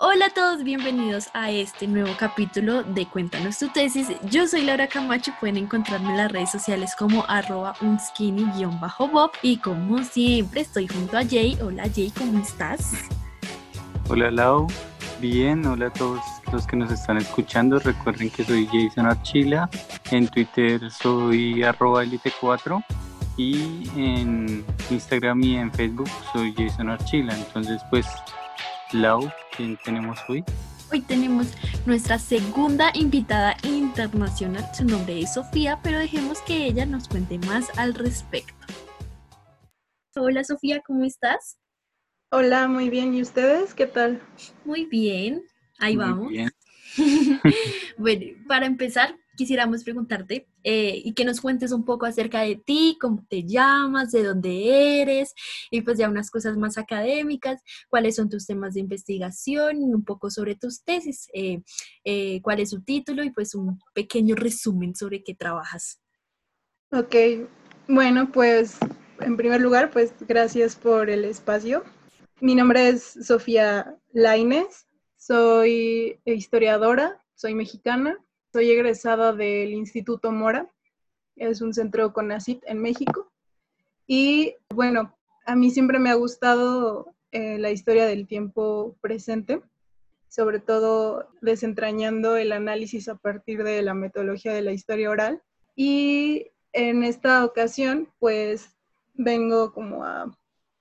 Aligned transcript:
Hola 0.00 0.26
a 0.26 0.30
todos, 0.30 0.62
bienvenidos 0.62 1.28
a 1.34 1.50
este 1.50 1.88
nuevo 1.88 2.12
capítulo 2.16 2.84
de 2.84 3.04
Cuéntanos 3.06 3.58
tu 3.58 3.66
tesis. 3.66 4.06
Yo 4.30 4.46
soy 4.46 4.62
Laura 4.62 4.86
Camacho, 4.86 5.32
pueden 5.40 5.56
encontrarme 5.56 6.10
en 6.10 6.18
las 6.18 6.30
redes 6.30 6.52
sociales 6.52 6.94
como 6.96 7.24
arroba 7.26 7.74
unskinny-bob 7.80 9.32
y 9.42 9.56
como 9.56 10.04
siempre 10.04 10.60
estoy 10.60 10.86
junto 10.86 11.18
a 11.18 11.24
Jay. 11.24 11.58
Hola 11.60 11.90
Jay, 11.92 12.12
¿cómo 12.16 12.38
estás? 12.38 12.92
Hola 14.08 14.30
Lau, 14.30 14.68
bien, 15.20 15.66
hola 15.66 15.88
a 15.88 15.92
todos 15.92 16.20
los 16.52 16.64
que 16.64 16.76
nos 16.76 16.92
están 16.92 17.16
escuchando. 17.16 17.80
Recuerden 17.80 18.30
que 18.30 18.44
soy 18.44 18.68
Jason 18.68 19.06
Archila, 19.06 19.68
en 20.12 20.28
Twitter 20.28 20.92
soy 20.92 21.64
arroba 21.64 22.04
elite4 22.04 22.84
y 23.36 23.90
en 23.96 24.64
Instagram 24.90 25.42
y 25.42 25.56
en 25.56 25.72
Facebook 25.72 26.08
soy 26.32 26.54
Jason 26.56 26.88
Archila. 26.88 27.36
Entonces 27.36 27.82
pues 27.90 28.06
Lau, 28.92 29.28
¿quién 29.58 29.76
tenemos 29.84 30.18
hoy? 30.28 30.44
Hoy 30.92 31.00
tenemos 31.02 31.48
nuestra 31.84 32.18
segunda 32.18 32.92
invitada 32.94 33.56
internacional. 33.64 34.64
Su 34.72 34.84
nombre 34.84 35.20
es 35.20 35.34
Sofía, 35.34 35.80
pero 35.82 35.98
dejemos 35.98 36.40
que 36.42 36.64
ella 36.64 36.86
nos 36.86 37.08
cuente 37.08 37.38
más 37.38 37.76
al 37.76 37.94
respecto. 37.94 38.54
Hola 40.14 40.44
Sofía, 40.44 40.80
¿cómo 40.86 41.04
estás? 41.04 41.58
Hola, 42.30 42.68
muy 42.68 42.88
bien. 42.88 43.14
¿Y 43.14 43.22
ustedes? 43.22 43.74
¿Qué 43.74 43.86
tal? 43.86 44.22
Muy 44.64 44.84
bien. 44.84 45.42
Ahí 45.78 45.96
Muy 45.96 46.04
vamos. 46.04 46.28
bien. 46.28 46.50
bueno, 47.98 48.26
para 48.46 48.66
empezar, 48.66 49.16
quisiéramos 49.36 49.82
preguntarte 49.82 50.46
eh, 50.70 51.00
y 51.02 51.14
que 51.14 51.24
nos 51.24 51.40
cuentes 51.40 51.72
un 51.72 51.82
poco 51.82 52.04
acerca 52.04 52.42
de 52.42 52.56
ti, 52.56 52.98
cómo 53.00 53.24
te 53.26 53.42
llamas, 53.42 54.12
de 54.12 54.22
dónde 54.22 55.00
eres, 55.00 55.32
y 55.70 55.80
pues 55.80 55.96
ya 55.96 56.10
unas 56.10 56.30
cosas 56.30 56.58
más 56.58 56.76
académicas, 56.76 57.62
cuáles 57.88 58.16
son 58.16 58.28
tus 58.28 58.44
temas 58.44 58.74
de 58.74 58.80
investigación, 58.80 59.78
un 59.78 60.04
poco 60.04 60.28
sobre 60.28 60.56
tus 60.56 60.84
tesis, 60.84 61.30
eh, 61.32 61.62
eh, 62.04 62.42
cuál 62.42 62.60
es 62.60 62.68
su 62.68 62.82
título 62.82 63.24
y 63.24 63.30
pues 63.30 63.54
un 63.54 63.80
pequeño 63.94 64.34
resumen 64.34 64.94
sobre 64.94 65.24
qué 65.24 65.34
trabajas. 65.34 66.02
Ok, 66.92 67.16
bueno, 67.88 68.30
pues 68.30 68.76
en 69.20 69.38
primer 69.38 69.62
lugar, 69.62 69.90
pues 69.90 70.12
gracias 70.28 70.76
por 70.76 71.08
el 71.08 71.24
espacio. 71.24 71.82
Mi 72.42 72.54
nombre 72.54 72.90
es 72.90 73.16
Sofía 73.22 73.96
Laines, 74.12 74.86
soy 75.16 76.20
historiadora, 76.26 77.24
soy 77.34 77.54
mexicana, 77.54 78.18
soy 78.52 78.70
egresada 78.70 79.32
del 79.32 79.72
Instituto 79.72 80.32
Mora, 80.32 80.70
es 81.36 81.60
un 81.60 81.74
centro 81.74 82.12
CONACIT 82.12 82.62
en 82.66 82.80
México. 82.80 83.30
Y 84.06 84.54
bueno, 84.74 85.16
a 85.46 85.54
mí 85.54 85.70
siempre 85.70 85.98
me 85.98 86.10
ha 86.10 86.14
gustado 86.14 87.14
eh, 87.30 87.58
la 87.58 87.70
historia 87.70 88.06
del 88.06 88.26
tiempo 88.26 88.96
presente, 89.00 89.62
sobre 90.28 90.60
todo 90.60 91.28
desentrañando 91.40 92.36
el 92.36 92.52
análisis 92.52 93.08
a 93.08 93.16
partir 93.16 93.64
de 93.64 93.82
la 93.82 93.94
metodología 93.94 94.52
de 94.52 94.62
la 94.62 94.72
historia 94.72 95.10
oral. 95.10 95.42
Y 95.76 96.50
en 96.72 97.04
esta 97.04 97.44
ocasión, 97.44 98.08
pues 98.18 98.76
vengo 99.14 99.72
como 99.72 100.04
a 100.04 100.36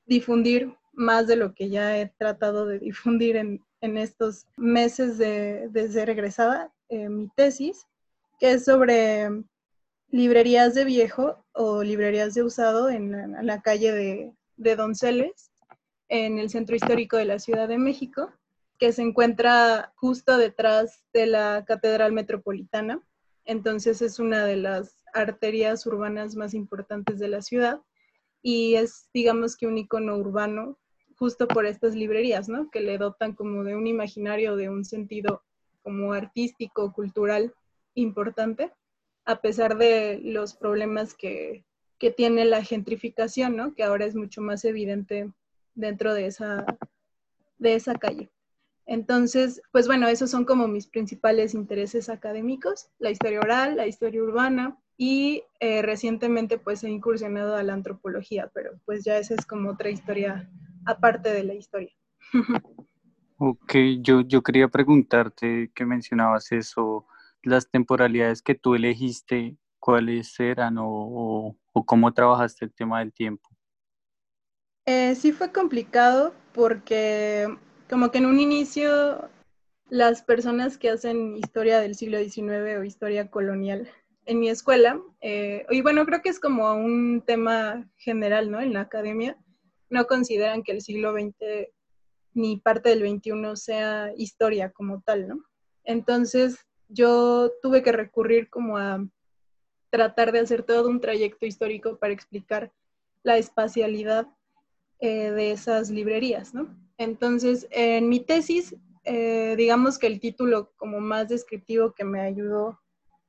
difundir 0.06 0.76
más 0.94 1.28
de 1.28 1.36
lo 1.36 1.54
que 1.54 1.70
ya 1.70 1.98
he 2.00 2.08
tratado 2.18 2.66
de 2.66 2.80
difundir 2.80 3.36
en, 3.36 3.64
en 3.82 3.98
estos 3.98 4.48
meses 4.56 5.18
de, 5.18 5.68
de 5.70 5.92
ser 5.92 6.10
egresada, 6.10 6.74
eh, 6.90 7.10
mi 7.10 7.30
tesis, 7.36 7.86
que 8.40 8.54
es 8.54 8.66
sobre 8.66 9.30
librerías 10.10 10.74
de 10.74 10.86
viejo 10.86 11.44
o 11.54 11.84
librerías 11.84 12.34
de 12.34 12.44
usado 12.44 12.90
en, 12.90 13.12
la- 13.46 13.62
calle 13.62 13.92
de, 13.92 14.34
de 14.56 14.76
Donceles, 14.76 15.52
en 16.10 16.40
el 16.40 16.50
centro 16.50 16.76
histórico 16.76 17.18
de 17.18 17.26
la 17.26 17.40
Ciudad 17.40 17.68
de 17.68 17.78
México, 17.78 18.32
que 18.80 18.94
se 18.94 19.02
encuentra 19.02 19.92
justo 19.96 20.38
detrás 20.38 21.04
de 21.14 21.26
la 21.26 21.66
Catedral 21.66 22.14
Metropolitana. 22.14 23.02
Entonces 23.44 24.02
es 24.02 24.20
una 24.20 24.46
de 24.46 24.58
las 24.58 25.04
arterias 25.14 25.86
urbanas 25.86 26.36
más 26.36 26.54
importantes 26.54 27.20
de 27.20 27.28
la 27.28 27.42
ciudad 27.42 27.82
y 28.42 28.76
es, 28.76 29.10
digamos 29.14 29.58
que, 29.58 29.68
un 29.68 29.78
icono 29.78 30.16
urbano 30.16 30.78
justo 31.18 31.48
por 31.48 31.66
estas 31.66 31.96
librerías, 31.96 32.48
¿no? 32.48 32.70
Que 32.70 32.82
le 32.82 32.98
dotan 32.98 33.34
como 33.34 33.64
de 33.64 33.76
un 33.76 33.88
imaginario, 33.88 34.56
de 34.56 34.70
un 34.70 34.86
sentido 34.86 35.44
como 35.88 36.12
artístico, 36.12 36.92
cultural 36.92 37.54
importante, 37.94 38.74
a 39.24 39.40
pesar 39.40 39.78
de 39.78 40.20
los 40.22 40.54
problemas 40.54 41.14
que, 41.14 41.64
que 41.98 42.12
tiene 42.12 42.44
la 42.44 42.62
gentrificación, 42.62 43.56
¿no? 43.56 43.74
Que 43.74 43.84
ahora 43.84 44.04
es 44.04 44.14
mucho 44.14 44.42
más 44.42 44.66
evidente 44.66 45.32
dentro 45.76 46.14
de 46.14 46.26
esa, 46.26 46.66
de 47.58 47.76
esa 47.76 47.96
calle. 47.96 48.30
Entonces, 48.86 49.62
pues 49.72 49.88
bueno, 49.88 50.10
esos 50.10 50.30
son 50.30 50.44
como 50.44 50.68
mis 50.68 50.88
principales 50.88 51.54
intereses 51.54 52.10
académicos, 52.10 52.90
la 53.00 53.12
historia 53.12 53.40
oral, 53.40 53.78
la 53.78 53.88
historia 53.88 54.22
urbana 54.22 54.78
y 54.98 55.44
eh, 55.62 55.84
recientemente 55.84 56.58
pues 56.58 56.84
he 56.84 56.90
incursionado 56.90 57.56
a 57.56 57.64
la 57.64 57.72
antropología, 57.72 58.52
pero 58.54 58.72
pues 58.84 59.06
ya 59.06 59.18
esa 59.18 59.36
es 59.36 59.46
como 59.46 59.70
otra 59.70 59.90
historia 59.90 60.52
aparte 60.86 61.32
de 61.32 61.46
la 61.46 61.54
historia. 61.54 61.94
Ok, 63.40 63.74
yo, 64.02 64.22
yo 64.22 64.42
quería 64.44 64.68
preguntarte 64.68 65.72
que 65.76 65.86
mencionabas 65.86 66.52
eso, 66.52 67.06
las 67.44 67.70
temporalidades 67.70 68.42
que 68.42 68.56
tú 68.56 68.74
elegiste, 68.76 69.58
¿cuáles 69.80 70.40
eran 70.40 70.78
o, 70.80 70.86
o- 70.90 71.58
o 71.74 71.86
cómo 71.86 72.14
trabajaste 72.14 72.66
el 72.66 72.74
tema 72.74 73.00
del 73.00 73.14
tiempo? 73.14 73.50
Eh, 74.86 75.16
sí 75.16 75.32
fue 75.34 75.52
complicado 75.52 76.34
porque 76.54 77.48
como 77.90 78.10
que 78.12 78.20
en 78.20 78.26
un 78.26 78.40
inicio 78.40 79.30
las 79.90 80.24
personas 80.24 80.78
que 80.78 80.90
hacen 80.90 81.38
historia 81.38 81.80
del 81.80 81.96
siglo 81.96 82.18
XIX 82.20 82.78
o 82.78 82.84
historia 82.84 83.30
colonial 83.32 83.90
en 84.26 84.40
mi 84.40 84.50
escuela, 84.50 85.02
eh, 85.22 85.66
y 85.70 85.82
bueno, 85.82 86.06
creo 86.06 86.22
que 86.22 86.30
es 86.30 86.40
como 86.40 86.74
un 86.76 87.24
tema 87.26 87.90
general, 87.98 88.52
¿no? 88.52 88.60
En 88.62 88.74
la 88.74 88.82
academia, 88.82 89.38
no 89.90 90.06
consideran 90.08 90.64
que 90.64 90.74
el 90.74 90.82
siglo 90.82 91.14
XX 91.14 91.74
ni 92.38 92.58
parte 92.58 92.90
del 92.90 93.00
XXI 93.00 93.56
sea 93.56 94.14
historia 94.16 94.72
como 94.72 95.02
tal, 95.02 95.28
¿no? 95.28 95.44
Entonces 95.84 96.66
yo 96.88 97.52
tuve 97.62 97.84
que 97.84 97.92
recurrir 97.92 98.50
como 98.50 98.78
a 98.78 99.06
tratar 99.90 100.32
de 100.32 100.40
hacer 100.40 100.64
todo 100.64 100.90
un 100.90 101.02
trayecto 101.02 101.46
histórico 101.46 101.98
para 101.98 102.14
explicar 102.14 102.72
la 103.24 103.38
espacialidad 103.38 104.28
eh, 105.00 105.32
de 105.32 105.52
esas 105.52 105.90
librerías, 105.90 106.54
¿no? 106.54 106.76
Entonces, 106.98 107.68
en 107.72 108.10
mi 108.10 108.20
tesis, 108.20 108.76
eh, 109.04 109.56
digamos 109.56 110.00
que 110.00 110.08
el 110.08 110.20
título 110.20 110.74
como 110.76 111.00
más 111.00 111.30
descriptivo 111.30 111.94
que 111.94 112.04
me 112.04 112.22
ayudó 112.22 112.80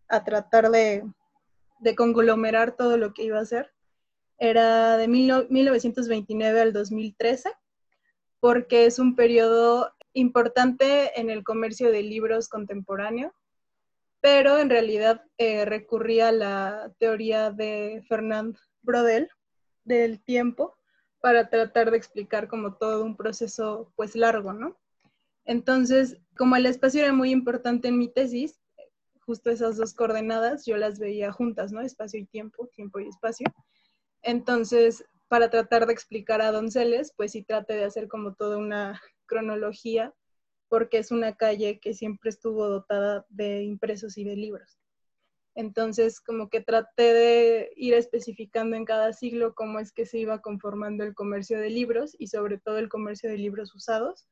a 0.09 0.25
tratar 0.25 0.71
de, 0.71 1.05
conglomerar 1.97 2.77
todo 2.77 2.97
lo 2.97 3.13
que 3.13 3.25
iba 3.25 3.39
a 3.39 3.43
hacer 3.43 3.73
era 4.39 4.97
de 4.97 5.07
mil 5.07 5.29
no- 5.29 5.45
1929 5.49 6.61
al 6.61 6.73
2013, 6.73 7.51
porque 8.41 8.87
es 8.87 8.99
un 8.99 9.17
periodo 9.17 9.93
importante 10.13 11.19
en 11.21 11.31
el 11.31 11.45
comercio 11.45 11.91
de 11.91 12.03
libros 12.03 12.49
contemporáneo, 12.49 13.35
pero 14.21 14.59
en 14.59 14.71
realidad 14.71 15.25
eh, 15.39 15.65
recurría 15.65 16.29
a 16.29 16.33
la 16.33 16.93
teoría 16.99 17.51
de 17.51 18.03
Fernand 18.09 18.57
Brodel 18.83 19.29
del 19.85 20.23
tiempo 20.23 20.77
para 21.21 21.49
tratar 21.51 21.91
de 21.91 21.97
explicar 21.97 22.49
como 22.49 22.75
todo 22.75 23.05
un 23.05 23.17
proceso 23.17 23.93
pues 23.97 24.15
largo, 24.17 24.53
¿no? 24.53 24.77
Entonces, 25.45 26.19
como 26.37 26.57
el 26.57 26.67
espacio 26.67 27.03
era 27.03 27.13
muy 27.13 27.31
importante 27.31 27.89
en 27.89 27.99
mi 27.99 28.13
tesis, 28.13 28.61
justo 29.21 29.51
esas 29.51 29.77
dos 29.77 29.95
coordenadas 29.95 30.65
yo 30.67 30.77
las 30.77 30.99
veía 30.99 31.33
juntas, 31.33 31.73
¿no? 31.73 31.81
Espacio 31.81 32.21
y 32.21 32.27
tiempo, 32.27 32.67
tiempo 32.69 33.01
y 33.01 33.09
espacio. 33.09 33.47
Entonces, 34.23 35.05
para 35.29 35.51
tratar 35.51 35.87
de 35.87 35.93
explicar 35.93 36.41
a 36.43 36.53
Donceles, 36.53 37.13
pues 37.17 37.33
sí 37.33 37.43
traté 37.43 37.75
de 37.75 37.85
hacer 37.85 38.09
como 38.09 38.35
toda 38.35 38.59
una 38.59 39.01
cronología, 39.27 40.15
porque 40.69 40.99
es 40.99 41.11
una 41.11 41.37
calle 41.37 41.81
que 41.81 41.95
siempre 41.95 42.31
estuvo 42.31 42.69
dotada 42.69 43.27
de 43.29 43.63
impresos 43.63 44.19
y 44.19 44.25
de 44.25 44.37
libros. 44.37 44.79
Entonces, 45.55 46.21
como 46.21 46.51
que 46.51 46.61
traté 46.61 47.13
de 47.15 47.73
ir 47.77 47.95
especificando 47.95 48.77
en 48.77 48.85
cada 48.85 49.13
siglo 49.13 49.55
cómo 49.55 49.81
es 49.81 49.93
que 49.93 50.07
se 50.07 50.19
iba 50.19 50.41
conformando 50.41 51.05
el 51.05 51.15
comercio 51.15 51.59
de 51.59 51.71
libros 51.71 52.15
y 52.19 52.29
sobre 52.29 52.59
todo 52.59 52.79
el 52.79 52.89
comercio 52.89 53.29
de 53.29 53.39
libros 53.39 53.75
usados 53.75 54.29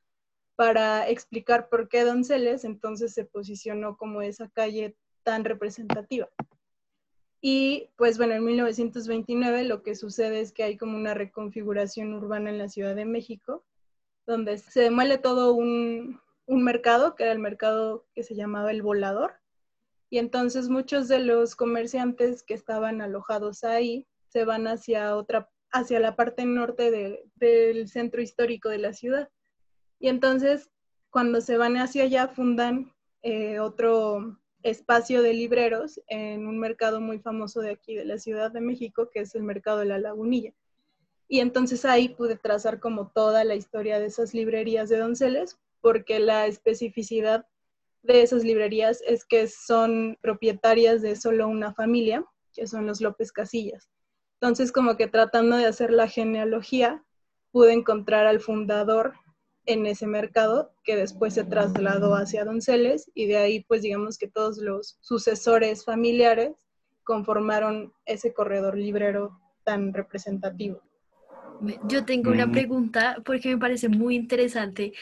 para 0.56 1.08
explicar 1.08 1.68
por 1.68 1.88
qué 1.88 2.04
Donceles 2.04 2.64
entonces 2.64 3.12
se 3.12 3.24
posicionó 3.24 3.96
como 3.96 4.22
esa 4.22 4.48
calle 4.48 4.96
tan 5.22 5.44
representativa. 5.44 6.28
Y 7.40 7.90
pues 7.96 8.18
bueno, 8.18 8.34
en 8.34 8.44
1929 8.44 9.64
lo 9.64 9.82
que 9.82 9.94
sucede 9.94 10.40
es 10.40 10.52
que 10.52 10.62
hay 10.64 10.76
como 10.76 10.96
una 10.96 11.14
reconfiguración 11.14 12.14
urbana 12.14 12.50
en 12.50 12.58
la 12.58 12.68
Ciudad 12.68 12.94
de 12.96 13.04
México, 13.04 13.64
donde 14.26 14.58
se 14.58 14.80
demuele 14.80 15.18
todo 15.18 15.52
un, 15.52 16.20
un 16.46 16.64
mercado, 16.64 17.14
que 17.14 17.24
era 17.24 17.32
el 17.32 17.38
mercado 17.38 18.06
que 18.14 18.22
se 18.22 18.34
llamaba 18.34 18.70
el 18.70 18.82
volador, 18.82 19.34
y 20.10 20.18
entonces 20.18 20.68
muchos 20.68 21.08
de 21.08 21.18
los 21.20 21.56
comerciantes 21.56 22.42
que 22.42 22.54
estaban 22.54 23.00
alojados 23.00 23.64
ahí 23.64 24.06
se 24.28 24.44
van 24.44 24.66
hacia 24.66 25.16
otra, 25.16 25.50
hacia 25.72 26.00
la 26.00 26.16
parte 26.16 26.44
norte 26.44 26.90
de- 26.90 27.24
del 27.34 27.88
centro 27.88 28.22
histórico 28.22 28.68
de 28.68 28.78
la 28.78 28.92
ciudad. 28.92 29.28
Y 29.98 30.08
entonces 30.08 30.70
cuando 31.10 31.40
se 31.40 31.56
van 31.56 31.76
hacia 31.76 32.04
allá 32.04 32.28
fundan 32.28 32.92
eh, 33.22 33.58
otro 33.58 34.38
espacio 34.70 35.22
de 35.22 35.32
libreros 35.32 36.00
en 36.08 36.46
un 36.46 36.58
mercado 36.58 37.00
muy 37.00 37.18
famoso 37.20 37.60
de 37.60 37.70
aquí, 37.70 37.94
de 37.94 38.04
la 38.04 38.18
Ciudad 38.18 38.50
de 38.50 38.60
México, 38.60 39.08
que 39.12 39.20
es 39.20 39.34
el 39.34 39.42
mercado 39.42 39.78
de 39.78 39.86
la 39.86 39.98
Lagunilla. 39.98 40.52
Y 41.28 41.40
entonces 41.40 41.84
ahí 41.84 42.08
pude 42.08 42.36
trazar 42.36 42.80
como 42.80 43.08
toda 43.08 43.44
la 43.44 43.54
historia 43.54 43.98
de 43.98 44.06
esas 44.06 44.34
librerías 44.34 44.88
de 44.88 44.98
Donceles, 44.98 45.58
porque 45.80 46.18
la 46.18 46.46
especificidad 46.46 47.46
de 48.02 48.22
esas 48.22 48.44
librerías 48.44 49.02
es 49.06 49.24
que 49.24 49.48
son 49.48 50.18
propietarias 50.20 51.00
de 51.02 51.16
solo 51.16 51.48
una 51.48 51.72
familia, 51.72 52.24
que 52.52 52.66
son 52.66 52.86
los 52.86 53.00
López 53.00 53.32
Casillas. 53.32 53.88
Entonces, 54.40 54.72
como 54.72 54.96
que 54.96 55.06
tratando 55.06 55.56
de 55.56 55.66
hacer 55.66 55.92
la 55.92 56.08
genealogía, 56.08 57.04
pude 57.52 57.72
encontrar 57.72 58.26
al 58.26 58.40
fundador 58.40 59.14
en 59.66 59.86
ese 59.86 60.06
mercado 60.06 60.72
que 60.84 60.96
después 60.96 61.34
se 61.34 61.44
trasladó 61.44 62.14
hacia 62.14 62.44
Donceles 62.44 63.10
y 63.14 63.26
de 63.26 63.36
ahí 63.36 63.64
pues 63.64 63.82
digamos 63.82 64.16
que 64.16 64.28
todos 64.28 64.58
los 64.58 64.96
sucesores 65.00 65.84
familiares 65.84 66.52
conformaron 67.04 67.92
ese 68.04 68.32
corredor 68.32 68.76
librero 68.76 69.40
tan 69.64 69.92
representativo. 69.92 70.80
Yo 71.88 72.04
tengo 72.04 72.30
una 72.30 72.46
mm. 72.46 72.52
pregunta 72.52 73.16
porque 73.24 73.48
me 73.48 73.58
parece 73.58 73.88
muy 73.88 74.16
interesante. 74.16 74.92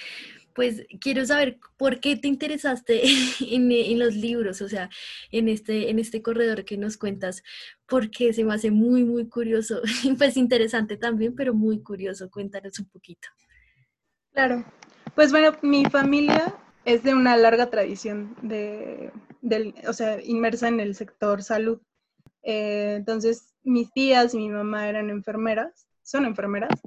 Pues 0.54 0.86
quiero 1.00 1.26
saber 1.26 1.58
por 1.76 1.98
qué 1.98 2.16
te 2.16 2.28
interesaste 2.28 3.02
en, 3.40 3.98
los 3.98 4.14
libros, 4.14 4.62
o 4.62 4.68
sea, 4.68 4.88
en 5.32 5.48
este, 5.48 5.90
en 5.90 5.98
este 5.98 6.22
corredor 6.22 6.64
que 6.64 6.78
nos 6.78 6.96
cuentas, 6.96 7.42
porque 7.88 8.32
se 8.32 8.44
me 8.44 8.54
hace 8.54 8.70
muy, 8.70 9.02
muy 9.02 9.28
curioso, 9.28 9.82
pues 10.18 10.36
interesante 10.36 10.96
también, 10.96 11.34
pero 11.34 11.54
muy 11.54 11.80
curioso. 11.80 12.30
Cuéntanos 12.30 12.78
un 12.78 12.86
poquito. 12.86 13.28
Claro, 14.34 14.64
pues 15.14 15.30
bueno, 15.30 15.56
mi 15.62 15.84
familia 15.84 16.54
es 16.84 17.02
de 17.04 17.14
una 17.14 17.36
larga 17.36 17.70
tradición 17.70 18.36
de, 18.42 19.12
o 19.86 19.92
sea, 19.92 20.20
inmersa 20.20 20.68
en 20.68 20.80
el 20.80 20.94
sector 20.96 21.42
salud. 21.42 21.80
Eh, 22.42 22.94
entonces, 22.96 23.54
mis 23.62 23.92
tías 23.92 24.34
y 24.34 24.38
mi 24.38 24.48
mamá 24.50 24.88
eran 24.88 25.08
enfermeras 25.08 25.88
son 26.02 26.26
enfermeras 26.26 26.82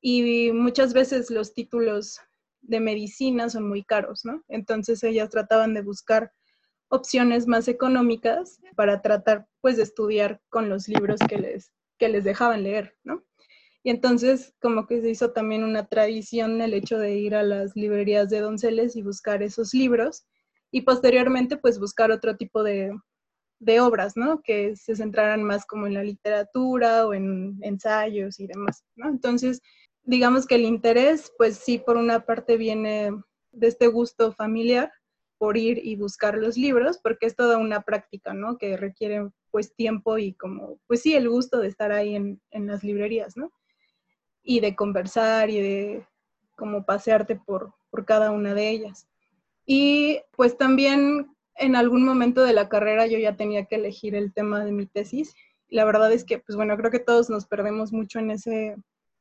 y 0.00 0.52
muchas 0.52 0.92
veces 0.92 1.30
los 1.30 1.54
títulos 1.54 2.20
de 2.60 2.80
medicina 2.80 3.48
son 3.48 3.68
muy 3.68 3.82
caros, 3.82 4.24
¿no? 4.24 4.44
Entonces 4.48 5.02
ellas 5.02 5.30
trataban 5.30 5.74
de 5.74 5.82
buscar 5.82 6.32
opciones 6.88 7.46
más 7.46 7.68
económicas 7.68 8.60
para 8.76 9.00
tratar 9.02 9.46
pues 9.60 9.76
de 9.76 9.84
estudiar 9.84 10.40
con 10.50 10.68
los 10.68 10.88
libros 10.88 11.20
que 11.28 11.38
les, 11.38 11.72
que 11.98 12.08
les 12.08 12.24
dejaban 12.24 12.62
leer, 12.62 12.96
¿no? 13.04 13.24
Y 13.84 13.90
entonces 13.90 14.54
como 14.60 14.86
que 14.86 15.00
se 15.00 15.10
hizo 15.10 15.32
también 15.32 15.64
una 15.64 15.86
tradición 15.86 16.60
el 16.60 16.74
hecho 16.74 16.98
de 16.98 17.16
ir 17.16 17.34
a 17.34 17.42
las 17.42 17.76
librerías 17.76 18.28
de 18.28 18.40
Donceles 18.40 18.96
y 18.96 19.02
buscar 19.02 19.42
esos 19.42 19.72
libros 19.72 20.26
y 20.70 20.82
posteriormente 20.82 21.56
pues 21.56 21.78
buscar 21.78 22.10
otro 22.10 22.36
tipo 22.36 22.62
de, 22.62 22.92
de 23.60 23.80
obras, 23.80 24.16
¿no? 24.16 24.42
Que 24.42 24.76
se 24.76 24.96
centraran 24.96 25.42
más 25.42 25.66
como 25.66 25.86
en 25.86 25.94
la 25.94 26.02
literatura 26.02 27.06
o 27.06 27.14
en 27.14 27.58
ensayos 27.62 28.38
y 28.40 28.46
demás, 28.46 28.84
¿no? 28.96 29.08
Entonces, 29.08 29.60
digamos 30.02 30.46
que 30.46 30.56
el 30.56 30.62
interés, 30.62 31.32
pues 31.38 31.56
sí, 31.56 31.78
por 31.78 31.96
una 31.96 32.24
parte 32.24 32.56
viene 32.56 33.10
de 33.52 33.66
este 33.66 33.88
gusto 33.88 34.32
familiar 34.32 34.92
por 35.38 35.56
ir 35.56 35.80
y 35.84 35.96
buscar 35.96 36.36
los 36.36 36.56
libros, 36.56 36.98
porque 36.98 37.26
es 37.26 37.36
toda 37.36 37.58
una 37.58 37.82
práctica, 37.82 38.34
¿no? 38.34 38.58
Que 38.58 38.76
requiere 38.76 39.28
pues 39.50 39.74
tiempo 39.74 40.18
y 40.18 40.34
como, 40.34 40.78
pues 40.86 41.02
sí, 41.02 41.14
el 41.14 41.28
gusto 41.28 41.58
de 41.58 41.68
estar 41.68 41.92
ahí 41.92 42.14
en, 42.14 42.40
en 42.50 42.66
las 42.66 42.82
librerías, 42.84 43.36
¿no? 43.36 43.52
Y 44.48 44.60
de 44.60 44.74
conversar 44.74 45.50
y 45.50 45.60
de 45.60 46.06
como 46.56 46.86
pasearte 46.86 47.36
por, 47.36 47.74
por 47.90 48.06
cada 48.06 48.30
una 48.30 48.54
de 48.54 48.70
ellas. 48.70 49.06
Y 49.66 50.22
pues 50.36 50.56
también 50.56 51.36
en 51.54 51.76
algún 51.76 52.04
momento 52.04 52.42
de 52.42 52.54
la 52.54 52.70
carrera 52.70 53.06
yo 53.06 53.18
ya 53.18 53.36
tenía 53.36 53.66
que 53.66 53.76
elegir 53.76 54.14
el 54.14 54.32
tema 54.32 54.64
de 54.64 54.72
mi 54.72 54.86
tesis. 54.86 55.34
La 55.68 55.84
verdad 55.84 56.10
es 56.10 56.24
que, 56.24 56.38
pues 56.38 56.56
bueno, 56.56 56.76
creo 56.78 56.90
que 56.90 56.98
todos 56.98 57.28
nos 57.28 57.46
perdemos 57.46 57.92
mucho 57.92 58.18
en 58.18 58.30
ese 58.30 58.76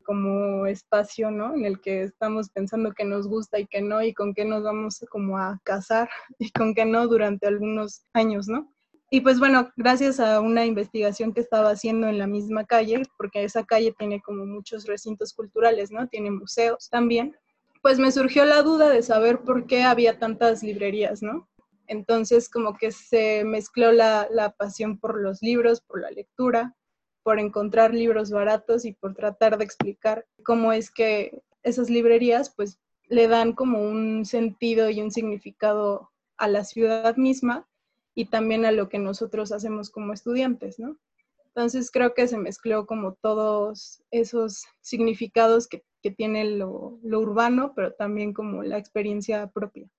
como 0.07 0.65
espacio, 0.68 1.31
¿no? 1.31 1.53
En 1.53 1.65
el 1.65 1.81
que 1.81 2.03
estamos 2.03 2.50
pensando 2.50 2.94
que 2.94 3.03
nos 3.03 3.27
gusta 3.27 3.59
y 3.59 3.68
que 3.68 3.81
no, 3.81 4.01
y 4.01 4.13
con 4.13 4.33
qué 4.33 4.45
nos 4.45 4.63
vamos 4.63 5.06
como 5.09 5.38
a 5.38 5.59
casar 5.63 6.09
y 6.39 6.50
con 6.51 6.73
qué 6.73 6.85
no 6.85 7.07
durante 7.07 7.45
algunos 7.45 8.03
años, 8.13 8.47
¿no? 8.47 8.73
Y 9.09 9.21
pues 9.21 9.39
bueno, 9.39 9.71
gracias 9.77 10.19
a 10.19 10.42
una 10.42 10.65
investigación 10.65 11.33
que 11.33 11.39
estaba 11.39 11.69
haciendo 11.69 12.07
en 12.07 12.18
la 12.18 12.27
misma 12.27 12.65
calle, 12.65 13.04
porque 13.18 13.44
esa 13.44 13.63
calle 13.63 13.94
tiene 13.98 14.21
como 14.21 14.45
muchos 14.45 14.86
recintos 14.86 15.33
culturales, 15.33 15.92
¿no? 15.92 16.07
Tiene 16.09 16.30
museos 16.30 16.89
también, 16.89 17.36
pues 17.81 18.00
me 18.00 18.12
surgió 18.12 18.44
la 18.44 18.63
duda 18.63 18.89
de 18.89 19.01
saber 19.01 19.39
por 19.39 19.65
qué 19.65 19.83
había 19.83 20.19
tantas 20.19 20.62
librerías, 20.62 21.21
¿no? 21.21 21.48
Entonces 21.88 22.50
como 22.50 22.75
que 22.75 22.92
se 22.92 23.45
mezcló 23.45 23.94
la, 23.94 24.54
pasión 24.57 25.00
por 25.00 25.21
los 25.21 25.42
libros, 25.42 25.80
por 25.80 26.01
la 26.01 26.12
lectura, 26.12 26.75
por 27.24 27.39
encontrar 27.39 27.94
libros 27.94 28.30
baratos 28.30 28.83
y 28.83 28.92
por 28.92 29.15
tratar 29.15 29.57
de 29.57 29.63
explicar 29.63 30.25
cómo 30.44 30.74
es 30.74 30.92
que 30.92 31.42
esas 31.63 31.89
librerías 31.89 32.54
pues 32.54 32.77
le 33.07 33.30
dan 33.30 33.54
como 33.54 33.81
un 33.81 34.25
sentido 34.25 34.89
y 34.89 35.01
un 35.01 35.12
significado 35.12 36.12
a 36.36 36.50
la 36.50 36.65
ciudad 36.65 37.15
misma 37.15 37.68
y 38.17 38.25
también 38.25 38.65
a 38.65 38.71
lo 38.71 38.89
que 38.89 38.97
nosotros 38.97 39.51
hacemos 39.51 39.91
como 39.91 40.11
estudiantes, 40.11 40.79
¿no? 40.79 40.97
Entonces 41.45 41.91
creo 41.91 42.15
que 42.15 42.27
se 42.27 42.39
mezcló 42.39 42.87
como 42.87 43.13
todos 43.13 44.01
esos 44.09 44.63
significados 44.81 45.67
que, 45.67 45.83
tiene 46.15 46.45
lo 46.45 47.01
urbano, 47.03 47.73
pero 47.75 47.91
también 47.91 48.31
como 48.31 48.63
la 48.63 48.77
experiencia 48.77 49.45
propia. 49.47 49.89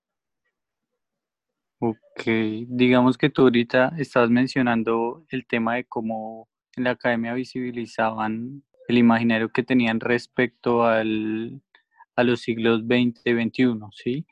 Ok, 1.81 2.25
digamos 2.67 3.19
que 3.19 3.29
tú 3.29 3.43
ahorita 3.43 3.93
estás 3.99 4.31
mencionando 4.31 5.26
el 5.29 5.47
tema 5.47 5.75
de 5.75 5.85
cómo 5.85 6.49
en 6.76 6.85
la 6.85 6.93
academia 6.93 7.35
visibilizaban 7.35 8.62
el 8.88 8.97
imaginario 8.97 9.50
que 9.50 9.62
tenían 9.62 10.00
respecto 10.00 10.85
al, 10.85 11.61
a 12.17 12.25
los 12.25 12.41
siglos 12.41 12.85
XX 12.85 13.21
y 13.26 13.32
XXI, 13.35 13.79
¿sí? 13.93 14.26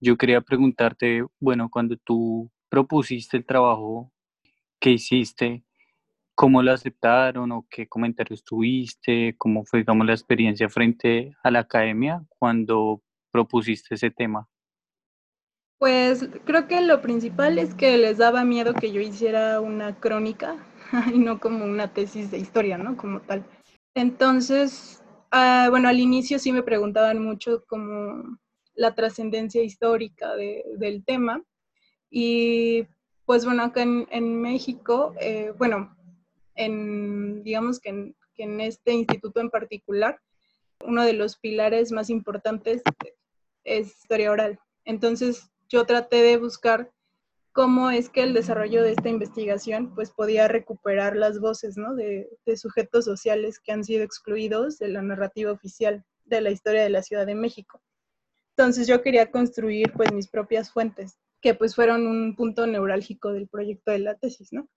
Yo 0.00 0.16
quería 0.16 0.40
preguntarte, 0.40 1.22
bueno, 1.38 1.68
cuando 1.70 1.98
tú 1.98 2.50
propusiste 2.70 3.36
el 3.36 3.44
trabajo 3.44 4.10
que 4.78 4.92
hiciste, 4.92 5.62
¿cómo 6.34 6.62
lo 6.62 6.72
aceptaron 6.72 7.52
o 7.52 7.66
qué 7.68 7.86
comentarios 7.86 8.42
tuviste? 8.42 9.34
¿Cómo 9.36 9.64
fue, 9.64 9.80
digamos, 9.80 10.06
la 10.06 10.14
experiencia 10.14 10.70
frente 10.70 11.36
a 11.42 11.50
la 11.50 11.58
academia 11.60 12.24
cuando 12.38 13.02
propusiste 13.30 13.94
ese 13.94 14.10
tema? 14.10 14.48
Pues 15.78 16.28
creo 16.44 16.68
que 16.68 16.80
lo 16.82 17.00
principal 17.00 17.58
es 17.58 17.74
que 17.74 17.96
les 17.98 18.18
daba 18.18 18.44
miedo 18.44 18.74
que 18.74 18.92
yo 18.92 19.00
hiciera 19.00 19.60
una 19.60 19.98
crónica 19.98 20.56
y 21.14 21.18
no 21.18 21.40
como 21.40 21.64
una 21.64 21.92
tesis 21.92 22.30
de 22.30 22.38
historia, 22.38 22.78
¿no? 22.78 22.96
Como 22.96 23.20
tal. 23.20 23.44
Entonces, 23.94 25.02
ah, 25.30 25.68
bueno, 25.70 25.88
al 25.88 25.98
inicio 25.98 26.38
sí 26.38 26.52
me 26.52 26.62
preguntaban 26.62 27.22
mucho 27.22 27.64
como 27.66 28.38
la 28.74 28.94
trascendencia 28.94 29.62
histórica 29.62 30.34
del 30.36 31.04
tema. 31.04 31.42
Y 32.10 32.86
pues 33.24 33.44
bueno, 33.44 33.62
acá 33.62 33.82
en, 33.82 34.40
México, 34.40 35.14
eh, 35.20 35.52
bueno, 35.56 35.96
en, 36.56 37.42
digamos 37.44 37.78
que 37.78 37.90
en, 37.90 38.16
que 38.34 38.42
en 38.42 38.60
este 38.60 38.92
instituto 38.92 39.40
en 39.40 39.50
particular, 39.50 40.20
uno 40.84 41.04
de 41.04 41.12
los 41.12 41.38
pilares 41.38 41.92
más 41.92 42.10
importantes 42.10 42.82
es 43.64 43.88
historia 44.02 44.32
oral. 44.32 44.58
Entonces, 44.84 45.50
yo 45.68 45.84
traté 45.84 46.22
de 46.22 46.36
buscar 46.36 46.90
cómo 47.52 47.90
es 47.90 48.08
que 48.08 48.22
el 48.22 48.34
desarrollo 48.34 48.82
de 48.82 48.92
esta 48.92 49.08
investigación 49.08 49.94
pues 49.94 50.10
podía 50.10 50.48
recuperar 50.48 51.16
las 51.16 51.40
voces 51.40 51.76
¿no? 51.76 51.94
de, 51.94 52.28
sujetos 52.56 53.04
sociales 53.04 53.58
que 53.60 53.72
han 53.72 53.84
sido 53.84 54.02
excluidos 54.04 54.78
de 54.78 54.88
la 54.88 55.02
narrativa 55.02 55.52
oficial 55.52 56.04
de 56.24 56.40
la 56.40 56.50
historia 56.50 56.82
de 56.82 56.90
la 56.90 57.02
Ciudad 57.02 57.26
de 57.26 57.34
México. 57.34 57.80
Entonces 58.56 58.86
yo 58.86 59.02
quería 59.02 59.30
construir 59.30 59.92
pues 59.92 60.12
mis 60.12 60.28
propias 60.28 60.70
fuentes, 60.70 61.18
que 61.40 61.54
pues 61.54 61.74
fueron 61.74 62.06
un 62.06 62.36
punto 62.36 62.66
neurálgico 62.66 63.32
del 63.32 63.48
proyecto 63.48 63.90
de 63.92 64.00
la 64.00 64.14
tesis, 64.16 64.52
¿no? 64.52 64.68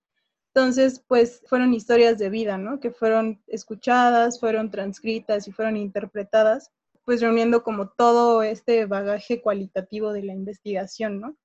Entonces, 0.56 1.04
pues 1.08 1.42
fueron 1.48 1.74
historias 1.74 2.20
de 2.20 2.30
vida, 2.30 2.58
¿no? 2.58 2.80
Que 2.80 2.92
fueron 2.92 3.42
escuchadas, 3.48 4.40
fueron 4.40 4.70
transcritas 4.70 5.48
y 5.48 5.52
fueron 5.52 5.78
interpretadas 5.78 6.72
pues 7.06 7.22
reuniendo 7.22 7.64
como 7.64 7.90
todo 7.90 8.44
este 8.44 8.86
bagaje 8.86 9.42
cualitativo 9.42 10.14
de 10.14 10.24
la 10.24 10.34
investigación, 10.34 11.20
¿no? 11.20 11.36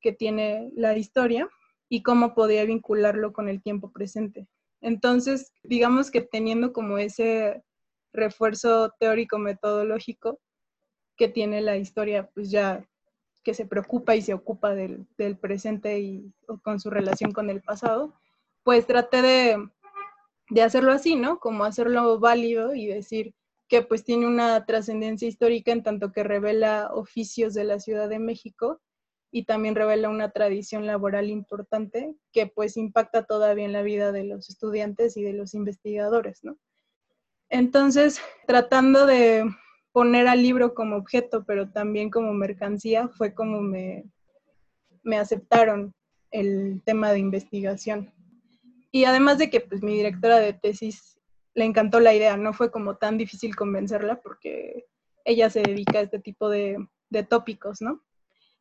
Que 0.00 0.12
tiene 0.12 0.70
la 0.74 0.96
historia 0.96 1.50
y 1.88 2.02
cómo 2.02 2.34
podía 2.34 2.64
vincularlo 2.64 3.32
con 3.32 3.48
el 3.48 3.62
tiempo 3.62 3.92
presente. 3.92 4.48
Entonces, 4.80 5.52
digamos 5.62 6.10
que 6.10 6.20
teniendo 6.20 6.72
como 6.72 6.98
ese 6.98 7.62
refuerzo 8.12 8.92
teórico-metodológico 8.98 10.40
que 11.16 11.28
tiene 11.28 11.60
la 11.60 11.76
historia, 11.76 12.30
pues 12.34 12.50
ya 12.50 12.86
que 13.46 13.54
se 13.54 13.64
preocupa 13.64 14.16
y 14.16 14.22
se 14.22 14.34
ocupa 14.34 14.74
del, 14.74 15.06
presente 15.40 16.00
y 16.00 16.34
con 16.64 16.80
su 16.80 16.90
relación 16.90 17.30
con 17.30 17.48
el 17.48 17.62
pasado, 17.62 18.12
pues 18.64 18.88
traté 18.88 19.22
de, 19.22 19.68
de 20.50 20.62
hacerlo 20.62 20.90
así, 20.90 21.14
¿no? 21.14 21.38
Como 21.38 21.62
hacerlo 21.62 22.18
válido 22.18 22.74
y 22.74 22.86
decir, 22.86 23.36
que 23.68 23.82
pues 23.82 24.02
tiene 24.02 24.26
una 24.26 24.66
trascendencia 24.66 25.28
histórica 25.28 25.70
en 25.70 25.84
tanto 25.84 26.10
que 26.10 26.24
revela 26.24 26.90
oficios 26.92 27.54
de 27.54 27.62
la 27.62 27.78
Ciudad 27.78 28.08
de 28.08 28.18
México 28.18 28.80
y 29.30 29.44
también 29.44 29.76
revela 29.76 30.08
una 30.08 30.32
tradición 30.32 30.84
laboral 30.84 31.30
importante 31.30 32.16
que 32.32 32.48
pues 32.48 32.76
impacta 32.76 33.26
todavía 33.26 33.64
en 33.64 33.72
la 33.72 33.82
vida 33.82 34.10
de 34.10 34.24
los 34.24 34.50
estudiantes 34.50 35.16
y 35.16 35.22
de 35.22 35.34
los 35.34 35.54
investigadores, 35.54 36.42
¿no? 36.42 36.58
Entonces, 37.48 38.20
tratando 38.48 39.06
de 39.06 39.44
poner 39.96 40.28
al 40.28 40.42
libro 40.42 40.74
como 40.74 40.96
objeto, 40.96 41.44
pero 41.46 41.70
también 41.70 42.10
como 42.10 42.34
mercancía, 42.34 43.08
fue 43.08 43.32
como 43.32 43.62
me, 43.62 44.04
me 45.02 45.16
aceptaron 45.16 45.94
el 46.30 46.82
tema 46.84 47.12
de 47.12 47.20
investigación. 47.20 48.12
Y 48.92 49.06
además 49.06 49.38
de 49.38 49.48
que 49.48 49.62
pues 49.62 49.82
mi 49.82 49.96
directora 49.96 50.38
de 50.38 50.52
tesis 50.52 51.18
le 51.54 51.64
encantó 51.64 51.98
la 51.98 52.12
idea, 52.12 52.36
no 52.36 52.52
fue 52.52 52.70
como 52.70 52.98
tan 52.98 53.16
difícil 53.16 53.56
convencerla 53.56 54.20
porque 54.20 54.84
ella 55.24 55.48
se 55.48 55.62
dedica 55.62 56.00
a 56.00 56.02
este 56.02 56.18
tipo 56.18 56.50
de, 56.50 56.76
de 57.08 57.22
tópicos, 57.22 57.80
¿no? 57.80 58.02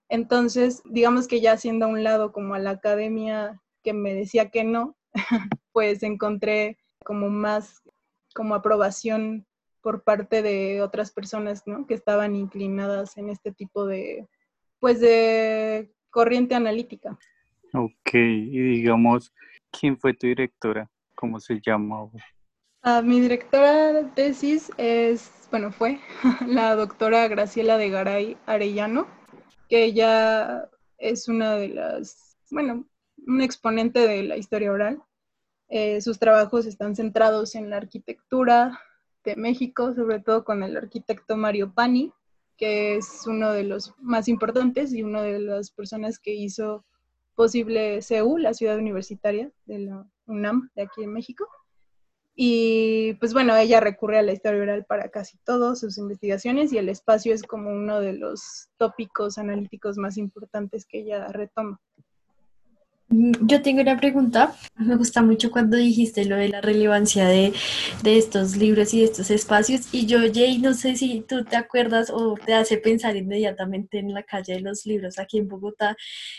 Entonces, 0.08 0.84
digamos 0.86 1.28
que 1.28 1.42
ya 1.42 1.52
haciendo 1.52 1.88
a 1.88 1.90
un 1.90 2.02
lado 2.02 2.32
como 2.32 2.54
a 2.54 2.60
la 2.60 2.70
academia 2.70 3.62
que 3.84 3.92
me 3.92 4.14
decía 4.14 4.52
que 4.52 4.64
no, 4.64 4.96
pues 5.74 6.02
encontré 6.02 6.78
como 7.04 7.28
más 7.28 7.82
como 8.34 8.56
aprobación 8.56 9.46
por 9.86 10.02
parte 10.02 10.42
de 10.42 10.82
otras 10.82 11.12
personas, 11.12 11.68
¿no? 11.68 11.86
Que 11.86 11.94
estaban 11.94 12.36
inclinadas 12.36 13.18
en 13.18 13.30
este 13.30 13.52
tipo 13.52 13.86
de, 13.86 14.28
pues 14.80 15.00
de 15.00 15.94
corriente 16.10 16.56
analítica. 16.56 17.20
Ok, 17.72 18.16
y 18.16 18.60
digamos, 18.78 19.32
¿quién 19.70 19.96
fue 19.96 20.16
tu 20.16 20.26
directora? 20.26 20.90
¿Cómo 21.14 21.40
se 21.40 21.62
llama? 21.64 22.10
Ah, 22.82 23.04
mi 23.04 23.20
directora 23.20 23.94
de 23.94 24.06
tesis 24.06 24.72
es, 24.78 25.48
bueno, 25.52 25.72
fue 25.72 26.00
la 26.48 26.74
doctora 26.74 27.28
Graciela 27.28 27.78
de 27.78 27.92
Garay 27.92 28.38
Arellano 28.48 29.06
que 29.70 29.84
ella 29.84 30.68
es 30.98 31.28
una 31.28 31.58
de 31.58 31.68
las, 31.70 32.40
bueno, 32.50 32.88
un 33.28 33.42
exponente 33.42 34.00
de 34.00 34.24
la 34.24 34.38
historia 34.38 34.72
oral. 34.72 35.04
Eh, 35.70 36.02
sus 36.02 36.18
trabajos 36.18 36.66
están 36.66 36.96
centrados 36.96 37.54
en 37.54 37.70
la 37.70 37.78
arquitectura 37.78 38.80
de 39.26 39.36
México, 39.36 39.94
sobre 39.94 40.20
todo 40.20 40.44
con 40.46 40.64
el 40.64 40.78
arquitecto 40.78 41.36
Mario 41.36 41.74
Pani, 41.74 42.14
que 42.58 42.96
es 42.96 43.26
uno 43.28 43.52
de 43.52 43.64
los 43.64 43.94
más 44.00 44.28
importantes 44.28 44.94
y 44.94 45.04
una 45.04 45.22
de 45.22 45.40
las 45.40 45.72
personas 45.72 46.20
que 46.20 46.34
hizo 46.34 46.86
posible 47.36 48.02
CEU, 48.02 48.38
la 48.38 48.54
ciudad 48.54 48.78
universitaria 48.78 49.52
de 49.66 49.80
la 49.80 50.08
UNAM 50.26 50.70
de 50.76 50.84
aquí 50.84 51.04
en 51.04 51.12
México. 51.12 51.48
Y 52.38 53.14
pues 53.16 53.34
bueno, 53.34 53.56
ella 53.56 53.80
recurre 53.80 54.20
a 54.20 54.22
la 54.22 54.34
historia 54.34 54.62
oral 54.62 54.86
para 54.86 55.10
casi 55.10 55.38
todas 55.46 55.80
sus 55.80 55.98
investigaciones 55.98 56.74
y 56.74 56.78
el 56.78 56.90
espacio 56.90 57.34
es 57.34 57.44
como 57.44 57.72
uno 57.72 58.02
de 58.02 58.14
los 58.14 58.70
tópicos 58.78 59.38
analíticos 59.38 59.98
más 59.98 60.18
importantes 60.18 60.86
que 60.86 61.00
ella 61.00 61.28
retoma. 61.30 61.80
Mm, 63.10 63.34
yo 63.48 63.62
tengo 63.62 63.82
una 63.82 63.98
pregunta. 63.98 64.56
Me 64.78 64.96
gusta 64.96 65.22
mucho 65.22 65.52
cuando 65.52 65.78
dijiste 65.78 66.26
lo 66.26 66.38
de 66.38 66.50
la 66.50 66.62
relevancia 66.62 67.28
de, 67.28 67.54
estos 68.04 68.56
libros 68.58 68.94
y 68.94 69.00
de 69.00 69.06
estos 69.06 69.30
espacios. 69.32 69.88
Y 69.94 70.06
yo, 70.08 70.20
Jay, 70.34 70.58
no 70.58 70.74
sé 70.74 70.96
si 70.96 71.22
tú 71.22 71.44
te 71.46 71.56
acuerdas 71.56 72.10
o 72.12 72.36
te 72.46 72.54
hace 72.54 72.78
pensar 72.78 73.16
inmediatamente 73.16 74.00
en 74.00 74.14
la 74.14 74.24
calle 74.24 74.54
de 74.56 74.62
los 74.62 74.86
libros 74.86 75.20
aquí 75.20 75.38
en 75.38 75.48
Bogotá 75.48 75.96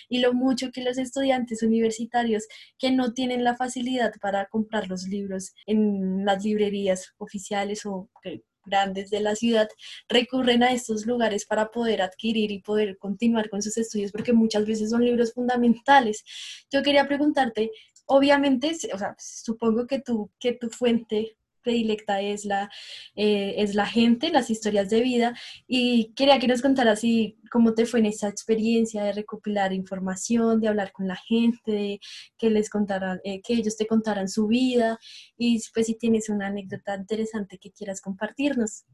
y 0.08 0.20
lo 0.20 0.32
mucho 0.34 0.70
que 0.72 0.82
los 0.82 0.98
estudiantes 0.98 1.62
universitarios 1.62 2.46
que 2.78 2.90
no 2.90 3.12
tienen 3.12 3.44
la 3.44 3.56
facilidad 3.56 4.12
para 4.20 4.46
comprar 4.46 4.88
los 4.88 5.04
libros 5.08 5.54
en 5.66 6.24
las 6.24 6.44
librerías 6.44 7.14
oficiales 7.18 7.86
o 7.86 8.08
que 8.22 8.42
grandes 8.66 9.10
de 9.10 9.20
la 9.20 9.34
ciudad 9.34 9.68
recurren 10.08 10.62
a 10.62 10.72
estos 10.72 11.06
lugares 11.06 11.46
para 11.46 11.70
poder 11.70 12.02
adquirir 12.02 12.50
y 12.50 12.60
poder 12.60 12.98
continuar 12.98 13.48
con 13.48 13.62
sus 13.62 13.76
estudios, 13.78 14.12
porque 14.12 14.32
muchas 14.32 14.66
veces 14.66 14.90
son 14.90 15.04
libros 15.04 15.32
fundamentales. 15.32 16.24
Yo 16.70 16.82
quería 16.82 17.06
preguntarte, 17.06 17.70
obviamente, 18.06 18.76
o 18.92 18.98
sea, 18.98 19.14
supongo 19.18 19.86
que 19.86 20.00
tu, 20.00 20.30
que 20.38 20.52
tu 20.52 20.68
fuente 20.70 21.36
predilecta 21.66 22.20
es 22.20 22.44
la, 22.44 22.70
eh, 23.16 23.54
es 23.58 23.74
la 23.74 23.86
gente, 23.86 24.30
las 24.30 24.50
historias 24.50 24.88
de 24.88 25.00
vida. 25.00 25.34
Y 25.66 26.12
quería 26.14 26.38
que 26.38 26.46
nos 26.46 26.62
contaras 26.62 27.00
si, 27.00 27.38
cómo 27.50 27.74
te 27.74 27.86
fue 27.86 27.98
en 28.00 28.06
esa 28.06 28.28
experiencia 28.28 29.02
de 29.02 29.12
recopilar 29.12 29.72
información, 29.72 30.60
de 30.60 30.68
hablar 30.68 30.92
con 30.92 31.08
la 31.08 31.16
gente, 31.16 31.98
que 32.38 32.50
les 32.50 32.70
contaran, 32.70 33.20
eh, 33.24 33.40
que 33.42 33.54
ellos 33.54 33.76
te 33.76 33.86
contaran 33.86 34.28
su 34.28 34.46
vida 34.46 34.98
y 35.36 35.60
pues 35.74 35.86
si 35.86 35.96
tienes 35.96 36.28
una 36.28 36.46
anécdota 36.46 36.94
interesante 36.94 37.58
que 37.58 37.72
quieras 37.72 38.00
compartirnos. 38.00 38.84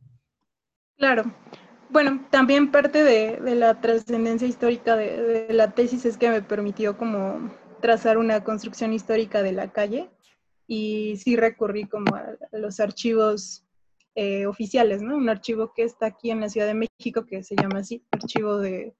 Claro. 0.96 1.24
Bueno, 1.90 2.26
también 2.30 2.70
parte 2.70 3.04
de, 3.04 3.54
la 3.54 3.78
trascendencia 3.82 4.48
histórica 4.48 4.96
de, 4.96 5.46
de 5.46 5.52
la 5.52 5.72
tesis 5.72 6.06
es 6.06 6.16
que 6.16 6.30
me 6.30 6.40
permitió 6.40 6.96
como 6.96 7.52
trazar 7.82 8.16
una 8.16 8.42
construcción 8.42 8.94
histórica 8.94 9.42
de 9.42 9.52
la 9.52 9.72
calle 9.72 10.08
y 10.74 11.18
sí 11.18 11.36
recurrí 11.36 11.84
como 11.84 12.16
a, 12.16 12.38
los 12.52 12.80
archivos 12.80 13.62
eh, 14.14 14.46
oficiales, 14.46 15.02
¿no? 15.02 15.18
Un 15.18 15.28
archivo 15.28 15.74
que 15.74 15.82
está 15.82 16.06
aquí 16.06 16.30
en 16.30 16.40
la 16.40 16.48
Ciudad 16.48 16.66
de 16.66 16.72
México, 16.72 17.26
que 17.26 17.42
se 17.42 17.56
llama 17.56 17.80
así, 17.80 18.02
Archivo 18.10 18.56
de, 18.56 18.94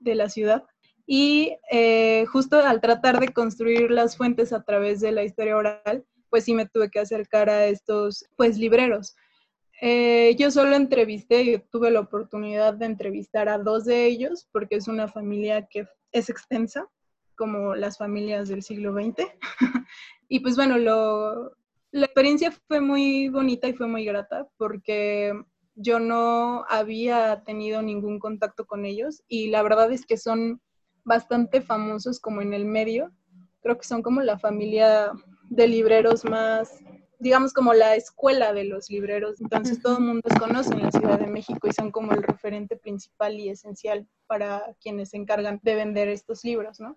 de 0.00 0.14
la 0.16 0.28
Ciudad. 0.28 0.64
Y 1.06 1.56
eh, 1.70 2.26
justo 2.26 2.58
al 2.58 2.80
tratar 2.80 3.20
de 3.20 3.28
construir 3.28 3.92
las 3.92 4.16
fuentes 4.16 4.52
a 4.52 4.64
través 4.64 5.00
de 5.00 5.12
la 5.12 5.22
historia 5.22 5.56
oral, 5.56 6.04
pues 6.28 6.42
sí 6.42 6.54
me 6.54 6.66
tuve 6.66 6.90
que 6.90 6.98
acercar 6.98 7.48
a 7.48 7.66
estos, 7.66 8.24
pues, 8.36 8.58
libreros. 8.58 9.14
Eh, 9.80 10.34
yo 10.36 10.50
solo 10.50 10.74
entrevisté 10.74 11.42
y 11.42 11.58
tuve 11.70 11.92
la 11.92 12.00
oportunidad 12.00 12.74
de 12.74 12.86
entrevistar 12.86 13.48
a 13.48 13.58
dos 13.58 13.84
de 13.84 14.06
ellos, 14.06 14.48
porque 14.50 14.74
es 14.74 14.88
una 14.88 15.06
familia 15.06 15.68
que 15.70 15.86
es 16.10 16.28
extensa, 16.28 16.88
como 17.36 17.76
las 17.76 17.96
familias 17.96 18.48
del 18.48 18.64
siglo 18.64 18.92
XX. 18.92 19.28
Y 20.32 20.40
pues 20.40 20.56
bueno, 20.56 20.78
lo, 20.78 21.54
la 21.90 22.06
experiencia 22.06 22.50
fue 22.66 22.80
muy 22.80 23.28
bonita 23.28 23.68
y 23.68 23.74
fue 23.74 23.86
muy 23.86 24.06
grata 24.06 24.48
porque 24.56 25.34
yo 25.74 25.98
no 25.98 26.64
había 26.70 27.42
tenido 27.44 27.82
ningún 27.82 28.18
contacto 28.18 28.64
con 28.64 28.86
ellos 28.86 29.22
y 29.28 29.48
la 29.48 29.62
verdad 29.62 29.92
es 29.92 30.06
que 30.06 30.16
son 30.16 30.62
bastante 31.04 31.60
famosos 31.60 32.18
como 32.18 32.40
en 32.40 32.54
el 32.54 32.64
medio. 32.64 33.12
Creo 33.60 33.76
que 33.76 33.86
son 33.86 34.00
como 34.00 34.22
la 34.22 34.38
familia 34.38 35.12
de 35.50 35.68
libreros 35.68 36.24
más, 36.24 36.78
digamos 37.18 37.52
como 37.52 37.74
la 37.74 37.94
escuela 37.94 38.54
de 38.54 38.64
los 38.64 38.88
libreros. 38.88 39.38
Entonces 39.38 39.82
todo 39.82 39.98
el 39.98 40.04
mundo 40.04 40.22
los 40.30 40.38
conoce 40.38 40.72
en 40.72 40.80
la 40.80 40.92
Ciudad 40.92 41.20
de 41.20 41.26
México 41.26 41.68
y 41.68 41.74
son 41.74 41.90
como 41.90 42.12
el 42.12 42.22
referente 42.22 42.78
principal 42.78 43.38
y 43.38 43.50
esencial 43.50 44.08
para 44.26 44.74
quienes 44.80 45.10
se 45.10 45.18
encargan 45.18 45.60
de 45.62 45.74
vender 45.74 46.08
estos 46.08 46.42
libros, 46.42 46.80
¿no? 46.80 46.96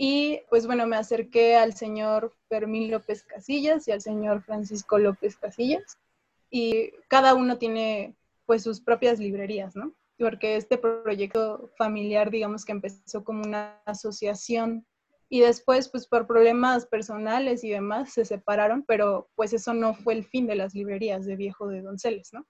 Y 0.00 0.42
pues 0.48 0.64
bueno, 0.64 0.86
me 0.86 0.94
acerqué 0.94 1.56
al 1.56 1.74
señor 1.74 2.32
Fermín 2.48 2.88
López 2.88 3.24
Casillas 3.24 3.88
y 3.88 3.90
al 3.90 4.00
señor 4.00 4.42
Francisco 4.44 4.96
López 4.96 5.36
Casillas. 5.36 5.98
Y 6.50 6.92
cada 7.08 7.34
uno 7.34 7.58
tiene 7.58 8.14
pues 8.46 8.62
sus 8.62 8.80
propias 8.80 9.18
librerías, 9.18 9.74
¿no? 9.74 9.92
Porque 10.16 10.54
este 10.54 10.78
proyecto 10.78 11.68
familiar, 11.76 12.30
digamos 12.30 12.64
que 12.64 12.70
empezó 12.70 13.24
como 13.24 13.42
una 13.42 13.82
asociación 13.86 14.86
y 15.28 15.40
después 15.40 15.88
pues 15.88 16.06
por 16.06 16.28
problemas 16.28 16.86
personales 16.86 17.64
y 17.64 17.70
demás 17.70 18.12
se 18.12 18.24
separaron, 18.24 18.84
pero 18.84 19.28
pues 19.34 19.52
eso 19.52 19.74
no 19.74 19.94
fue 19.94 20.14
el 20.14 20.24
fin 20.24 20.46
de 20.46 20.54
las 20.54 20.74
librerías 20.74 21.26
de 21.26 21.34
Viejo 21.34 21.66
de 21.66 21.82
Donceles, 21.82 22.32
¿no? 22.32 22.46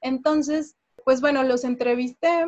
Entonces, 0.00 0.76
pues 1.04 1.20
bueno, 1.20 1.42
los 1.42 1.64
entrevisté, 1.64 2.46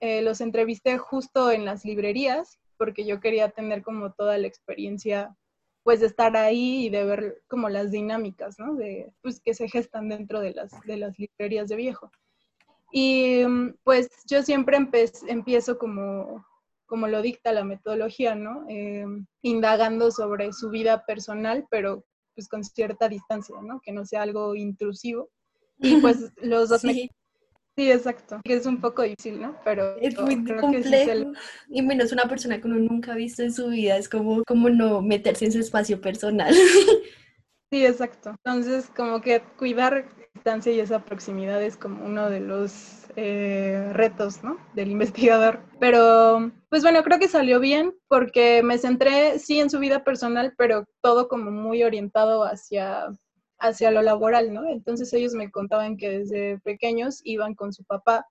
eh, 0.00 0.20
los 0.20 0.40
entrevisté 0.40 0.98
justo 0.98 1.52
en 1.52 1.64
las 1.64 1.84
librerías 1.84 2.58
porque 2.76 3.04
yo 3.04 3.20
quería 3.20 3.50
tener 3.50 3.82
como 3.82 4.12
toda 4.12 4.38
la 4.38 4.46
experiencia 4.46 5.36
pues 5.84 6.00
de 6.00 6.06
estar 6.06 6.34
ahí 6.36 6.86
y 6.86 6.90
de 6.90 7.04
ver 7.04 7.42
como 7.46 7.68
las 7.68 7.90
dinámicas, 7.90 8.58
¿no? 8.58 8.74
De, 8.74 9.12
pues 9.20 9.40
que 9.40 9.52
se 9.52 9.68
gestan 9.68 10.08
dentro 10.08 10.40
de 10.40 10.54
las, 10.54 10.72
de 10.86 10.96
las 10.96 11.18
librerías 11.18 11.68
de 11.68 11.76
viejo. 11.76 12.10
Y 12.90 13.42
pues 13.82 14.08
yo 14.26 14.42
siempre 14.42 14.78
empiezo 15.28 15.78
como, 15.78 16.46
como 16.86 17.06
lo 17.06 17.20
dicta 17.20 17.52
la 17.52 17.64
metodología, 17.64 18.34
¿no? 18.34 18.64
Eh, 18.68 19.04
indagando 19.42 20.10
sobre 20.10 20.52
su 20.52 20.70
vida 20.70 21.04
personal, 21.04 21.66
pero 21.70 22.04
pues 22.34 22.48
con 22.48 22.64
cierta 22.64 23.08
distancia, 23.08 23.56
¿no? 23.62 23.80
Que 23.80 23.92
no 23.92 24.06
sea 24.06 24.22
algo 24.22 24.54
intrusivo. 24.54 25.28
Y 25.78 25.96
pues 25.96 26.16
los 26.36 26.70
dos 26.70 26.80
Sí, 26.80 27.10
exacto. 27.76 28.40
Que 28.44 28.54
es 28.54 28.66
un 28.66 28.80
poco 28.80 29.02
difícil, 29.02 29.40
¿no? 29.40 29.56
Pero 29.64 29.96
es 29.96 30.18
muy 30.18 30.44
complejo. 30.44 31.32
Y 31.68 31.82
menos 31.82 32.12
una 32.12 32.24
persona 32.24 32.60
que 32.60 32.66
uno 32.66 32.76
nunca 32.76 33.12
ha 33.12 33.16
visto 33.16 33.42
en 33.42 33.52
su 33.52 33.68
vida, 33.68 33.96
es 33.96 34.08
como, 34.08 34.42
como 34.44 34.70
no 34.70 35.02
meterse 35.02 35.46
en 35.46 35.52
su 35.52 35.60
espacio 35.60 36.00
personal. 36.00 36.54
Sí, 37.72 37.84
exacto. 37.84 38.36
Entonces, 38.44 38.88
como 38.94 39.20
que 39.20 39.42
cuidar 39.58 40.06
distancia 40.32 40.70
y 40.70 40.78
esa 40.78 41.04
proximidad 41.04 41.60
es 41.60 41.76
como 41.76 42.04
uno 42.04 42.30
de 42.30 42.38
los 42.38 43.06
eh, 43.16 43.90
retos, 43.92 44.44
¿no? 44.44 44.58
Del 44.74 44.92
investigador. 44.92 45.58
Pero, 45.80 46.52
pues 46.68 46.82
bueno, 46.82 47.02
creo 47.02 47.18
que 47.18 47.26
salió 47.26 47.58
bien 47.58 47.92
porque 48.06 48.62
me 48.62 48.78
centré, 48.78 49.40
sí, 49.40 49.58
en 49.58 49.70
su 49.70 49.80
vida 49.80 50.04
personal, 50.04 50.54
pero 50.56 50.84
todo 51.00 51.26
como 51.26 51.50
muy 51.50 51.82
orientado 51.82 52.44
hacia 52.44 53.08
hacia 53.64 53.90
lo 53.90 54.02
laboral, 54.02 54.52
¿no? 54.52 54.68
Entonces 54.68 55.12
ellos 55.14 55.32
me 55.32 55.50
contaban 55.50 55.96
que 55.96 56.18
desde 56.18 56.58
pequeños 56.60 57.20
iban 57.24 57.54
con 57.54 57.72
su 57.72 57.82
papá 57.84 58.26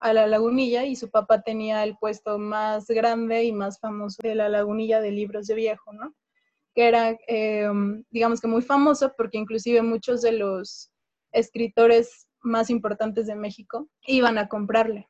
a 0.00 0.12
la 0.14 0.26
lagunilla 0.26 0.84
y 0.86 0.96
su 0.96 1.10
papá 1.10 1.42
tenía 1.42 1.84
el 1.84 1.96
puesto 1.98 2.38
más 2.38 2.86
grande 2.86 3.44
y 3.44 3.52
más 3.52 3.78
famoso 3.80 4.22
de 4.22 4.34
la 4.34 4.48
lagunilla 4.48 5.00
de 5.00 5.10
libros 5.10 5.46
de 5.46 5.54
viejo, 5.54 5.92
¿no? 5.92 6.14
Que 6.74 6.88
era, 6.88 7.18
em, 7.26 8.02
digamos 8.10 8.40
que 8.40 8.48
muy 8.48 8.62
famoso 8.62 9.12
porque 9.16 9.36
inclusive 9.36 9.82
muchos 9.82 10.22
de 10.22 10.32
los 10.32 10.90
escritores 11.32 12.26
más 12.40 12.70
importantes 12.70 13.26
de 13.26 13.34
México 13.34 13.88
iban 14.06 14.38
a 14.38 14.48
comprarle, 14.48 15.08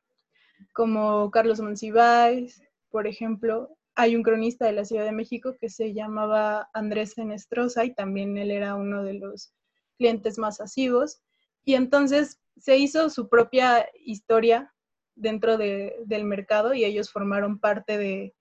como 0.73 1.31
Carlos 1.31 1.61
Monsiváis, 1.61 2.61
por 2.89 3.07
ejemplo. 3.07 3.77
Hay 3.95 4.15
un 4.15 4.23
cronista 4.23 4.65
de 4.65 4.73
la 4.73 4.85
Ciudad 4.85 5.05
de 5.05 5.11
México 5.13 5.55
que 5.59 5.69
se 5.69 5.93
llamaba 5.93 6.69
Andrés 6.73 7.15
Fenestrosa 7.15 7.85
y 7.85 7.93
también 7.93 8.37
él 8.37 8.51
era 8.51 8.75
uno 8.75 9.03
de 9.03 9.13
los 9.13 9.53
clientes 9.99 10.39
más 10.39 10.59
asivos. 10.61 11.21
Y 11.65 11.75
entonces 11.75 12.39
se 12.57 12.77
hizo 12.77 13.09
su 13.09 13.29
propia 13.29 13.87
historia 14.03 14.73
dentro 15.15 15.57
del 15.57 16.23
mercado 16.23 16.73
y 16.73 16.85
ellos 16.85 17.11
formaron 17.11 17.59
parte 17.59 17.97
de, 17.97 18.33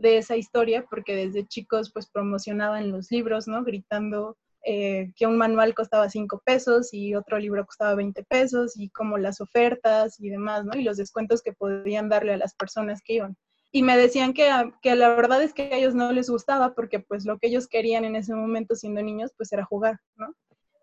esa 0.00 0.36
historia 0.36 0.86
porque 0.88 1.16
desde 1.16 1.48
chicos 1.48 1.90
pues 1.92 2.08
promocionaban 2.08 2.92
los 2.92 3.10
libros, 3.10 3.48
¿no? 3.48 3.64
Gritando 3.64 4.36
eh, 4.64 5.12
que 5.16 5.26
un 5.26 5.36
manual 5.36 5.74
costaba 5.74 6.08
5 6.08 6.40
pesos 6.44 6.94
y 6.94 7.16
otro 7.16 7.38
libro 7.38 7.66
costaba 7.66 7.96
20 7.96 8.22
pesos 8.24 8.76
y 8.76 8.90
como 8.90 9.18
las 9.18 9.40
ofertas 9.40 10.20
y 10.20 10.28
demás, 10.28 10.64
¿no? 10.64 10.78
Y 10.78 10.84
los 10.84 10.98
descuentos 10.98 11.42
que 11.42 11.52
podían 11.52 12.08
darle 12.08 12.34
a 12.34 12.36
las 12.36 12.54
personas 12.54 13.00
que 13.02 13.14
iban. 13.14 13.36
Y 13.72 13.82
me 13.82 13.98
decían 13.98 14.34
que, 14.34 14.48
que 14.82 14.94
la 14.94 15.08
verdad 15.08 15.42
es 15.42 15.52
que 15.52 15.62
a 15.62 15.76
ellos 15.76 15.96
no 15.96 16.12
les 16.12 16.30
gustaba 16.30 16.74
porque 16.74 17.00
pues 17.00 17.24
lo 17.24 17.38
que 17.38 17.48
ellos 17.48 17.66
querían 17.66 18.04
en 18.04 18.14
ese 18.14 18.34
momento 18.34 18.76
siendo 18.76 19.02
niños 19.02 19.32
pues 19.36 19.52
era 19.52 19.64
jugar, 19.64 19.98
¿no? 20.16 20.32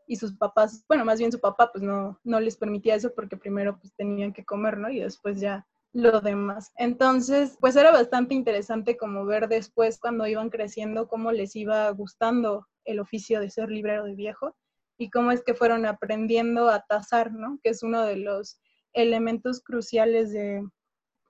Y 0.08 0.16
sus 0.18 0.36
papás, 0.38 0.84
bueno, 0.88 1.06
más 1.06 1.20
bien 1.20 1.32
su 1.32 1.40
papá, 1.40 1.72
pues 1.72 1.84
no, 1.84 2.20
no 2.24 2.40
les 2.40 2.58
permitía 2.58 2.96
eso 2.96 3.14
porque 3.14 3.38
primero 3.38 3.78
pues 3.80 3.94
tenían 3.96 4.34
que 4.34 4.46
comer, 4.46 4.78
¿no? 4.78 4.90
Y 4.90 5.00
después 5.00 5.40
ya 5.40 5.66
lo 5.94 6.20
demás. 6.22 6.72
Entonces, 6.76 7.58
pues 7.60 7.76
era 7.76 7.92
bastante 7.92 8.36
interesante 8.36 8.98
como 8.98 9.26
ver 9.26 9.48
después 9.48 9.98
cuando 9.98 10.28
iban 10.28 10.50
creciendo 10.50 11.08
cómo 11.08 11.32
les 11.32 11.56
iba 11.56 11.90
gustando 11.92 12.68
el 12.84 13.00
oficio 13.00 13.40
de 13.40 13.50
ser 13.50 13.72
librero 13.72 14.04
de 14.04 14.16
viejo 14.16 14.56
y 14.98 15.10
cómo 15.10 15.32
es 15.32 15.44
que 15.44 15.54
fueron 15.54 15.86
aprendiendo 15.86 16.70
a 16.70 16.82
tasar, 16.82 17.32
¿no? 17.32 17.60
Que 17.64 17.70
es 17.70 17.82
uno 17.82 18.04
de 18.04 18.18
los 18.18 18.60
elementos 18.94 19.62
cruciales 19.62 20.32
de 20.32 20.64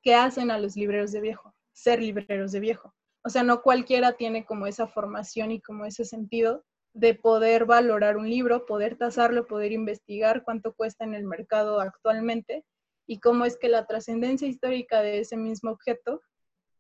que 0.01 0.15
hacen 0.15 0.51
a 0.51 0.59
los 0.59 0.75
libreros 0.75 1.11
de 1.11 1.21
viejo, 1.21 1.53
ser 1.73 2.01
libreros 2.01 2.51
de 2.51 2.59
viejo. 2.59 2.93
O 3.23 3.29
sea, 3.29 3.43
no 3.43 3.61
cualquiera 3.61 4.13
tiene 4.13 4.45
como 4.45 4.67
esa 4.67 4.87
formación 4.87 5.51
y 5.51 5.61
como 5.61 5.85
ese 5.85 6.05
sentido 6.05 6.63
de 6.95 7.13
poder 7.13 7.65
valorar 7.65 8.15
un 8.15 8.29
libro, 8.29 8.65
poder 8.65 8.95
tasarlo, 8.95 9.47
poder 9.47 9.73
investigar 9.73 10.43
cuánto 10.43 10.73
cuesta 10.73 11.03
en 11.03 11.13
el 11.13 11.25
mercado 11.25 11.81
actualmente 11.81 12.63
y 13.05 13.19
cómo 13.19 13.43
es 13.43 13.57
que 13.57 13.67
la 13.67 13.85
trascendencia 13.85 14.47
histórica 14.47 15.01
de 15.01 15.19
ese 15.19 15.35
mismo 15.35 15.71
objeto 15.71 16.21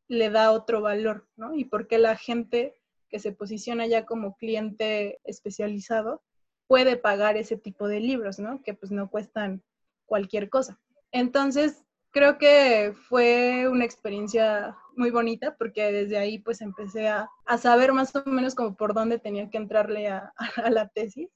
le 0.07 0.29
da 0.29 0.53
otro 0.53 0.79
valor, 0.81 1.27
¿no? 1.35 1.53
Y 1.53 1.65
por 1.65 1.87
qué 1.87 1.97
la 1.97 2.15
gente 2.15 2.81
que 3.09 3.19
se 3.19 3.33
posiciona 3.33 3.87
ya 3.87 4.05
como 4.05 4.37
cliente 4.37 5.19
especializado 5.25 6.23
puede 6.65 6.95
pagar 6.95 7.35
ese 7.35 7.57
tipo 7.57 7.89
de 7.89 7.99
libros, 7.99 8.39
¿no? 8.39 8.63
Que 8.63 8.73
pues 8.73 8.91
no 8.93 9.09
cuestan 9.09 9.63
cualquier 10.05 10.49
cosa. 10.49 10.79
Entonces, 11.11 11.83
creo 12.11 12.37
que 12.37 12.93
fue 13.09 13.67
una 13.67 13.83
experiencia 13.83 14.77
muy 14.97 15.11
bonita 15.11 15.55
porque 15.57 15.91
desde 15.91 16.17
ahí 16.17 16.39
pues 16.39 16.61
empecé 16.61 17.07
a, 17.07 17.29
saber 17.59 17.93
más 17.93 18.15
o 18.15 18.23
menos 18.25 18.55
como 18.55 18.75
por 18.75 18.93
dónde 18.93 19.19
tenía 19.19 19.49
que 19.49 19.57
entrarle 19.57 20.07
a, 20.09 20.33
la 20.69 20.87
tesis 20.89 21.29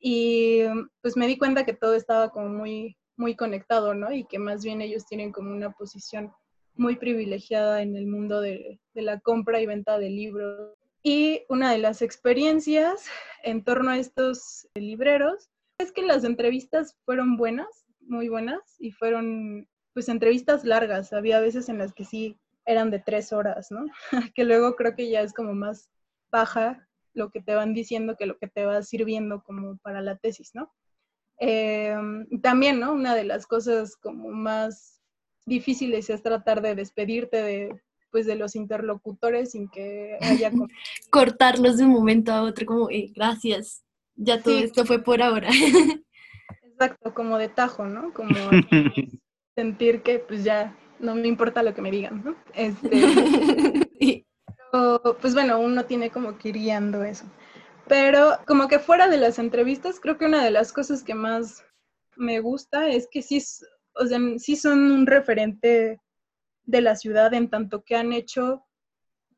y 0.00 0.62
pues 1.00 1.16
me 1.16 1.26
di 1.26 1.38
cuenta 1.38 1.64
que 1.64 1.72
todo 1.72 1.94
estaba 1.94 2.30
como 2.30 2.48
muy, 2.48 2.96
muy 3.16 3.36
conectado, 3.36 3.94
¿no? 3.94 4.12
Y 4.12 4.24
que 4.24 4.38
más 4.38 4.62
bien 4.62 4.82
ellos 4.82 5.06
tienen 5.06 5.32
como 5.32 5.50
una 5.50 5.72
posición 5.72 6.32
muy 6.74 6.96
privilegiada 6.96 7.80
en 7.80 7.96
el 7.96 8.06
mundo 8.06 8.40
de, 8.40 8.80
de 8.92 9.02
la 9.02 9.20
compra 9.20 9.60
y 9.60 9.66
venta 9.66 9.98
de 9.98 10.10
libros. 10.10 10.76
Y 11.02 11.44
una 11.48 11.72
de 11.72 11.78
las 11.78 12.02
experiencias 12.02 13.06
en 13.42 13.64
torno 13.64 13.92
a 13.92 13.98
estos 13.98 14.68
libreros 14.74 15.48
es 15.78 15.90
que 15.90 16.02
las 16.02 16.24
entrevistas 16.24 16.96
fueron 17.06 17.36
buenas, 17.36 17.86
muy 18.00 18.28
buenas, 18.28 18.60
y 18.78 18.90
fueron 18.90 19.68
pues 19.94 20.08
entrevistas 20.08 20.64
largas, 20.64 21.12
había 21.12 21.40
veces 21.40 21.68
en 21.68 21.78
las 21.78 21.94
que 21.94 22.04
sí 22.04 22.36
eran 22.66 22.90
de 22.90 22.98
tres 22.98 23.32
horas, 23.32 23.70
¿no? 23.70 23.86
que 24.34 24.44
luego 24.44 24.76
creo 24.76 24.94
que 24.94 25.08
ya 25.08 25.20
es 25.20 25.32
como 25.32 25.54
más 25.54 25.90
baja 26.30 26.88
lo 27.12 27.30
que 27.30 27.40
te 27.40 27.54
van 27.54 27.74
diciendo 27.74 28.16
que 28.16 28.26
lo 28.26 28.38
que 28.38 28.48
te 28.48 28.66
va 28.66 28.82
sirviendo 28.82 29.42
como 29.44 29.76
para 29.78 30.00
la 30.00 30.16
tesis, 30.16 30.50
¿no? 30.54 30.72
Em, 31.38 32.26
también, 32.40 32.80
¿no? 32.80 32.92
Una 32.92 33.14
de 33.14 33.24
las 33.24 33.46
cosas 33.46 33.96
como 33.96 34.30
más 34.30 35.00
difíciles 35.46 36.10
es 36.10 36.22
tratar 36.22 36.62
de 36.62 36.74
despedirte 36.74 37.42
de, 37.42 37.80
pues, 38.10 38.26
de 38.26 38.34
los 38.34 38.56
interlocutores 38.56 39.52
sin 39.52 39.68
que 39.68 40.18
haya... 40.20 40.50
Cortarlos 41.10 41.76
de 41.76 41.84
un 41.84 41.90
momento 41.90 42.32
a 42.32 42.42
otro, 42.42 42.66
como, 42.66 42.90
eh, 42.90 43.12
gracias, 43.14 43.84
ya 44.16 44.42
todo 44.42 44.58
esto 44.58 44.84
fue 44.84 45.02
por 45.02 45.22
ahora. 45.22 45.48
Exacto, 46.62 47.14
como 47.14 47.38
de 47.38 47.48
tajo, 47.48 47.86
¿no? 47.86 48.12
Como 48.12 48.34
sentir 49.54 50.02
que 50.02 50.18
pues 50.18 50.42
ya 50.44 50.76
no 51.04 51.14
me 51.14 51.28
importa 51.28 51.62
lo 51.62 51.74
que 51.74 51.82
me 51.82 51.90
digan, 51.90 52.22
¿no? 52.24 52.36
Este, 52.54 52.90
pues 55.20 55.34
bueno, 55.34 55.60
uno 55.60 55.84
tiene 55.84 56.10
como 56.10 56.36
que 56.38 56.48
ir 56.48 56.56
guiando 56.56 57.04
eso. 57.04 57.24
Pero 57.86 58.38
como 58.46 58.66
que 58.66 58.78
fuera 58.78 59.08
de 59.08 59.18
las 59.18 59.38
entrevistas, 59.38 60.00
creo 60.00 60.16
que 60.16 60.24
una 60.24 60.42
de 60.42 60.50
las 60.50 60.72
cosas 60.72 61.02
que 61.02 61.14
más 61.14 61.64
me 62.16 62.40
gusta 62.40 62.88
es 62.88 63.08
que 63.10 63.22
sí, 63.22 63.42
o 63.94 64.06
sea, 64.06 64.18
sí 64.38 64.56
son 64.56 64.90
un 64.90 65.06
referente 65.06 66.00
de 66.64 66.80
la 66.80 66.96
ciudad 66.96 67.34
en 67.34 67.50
tanto 67.50 67.84
que 67.84 67.94
han 67.94 68.12
hecho, 68.12 68.64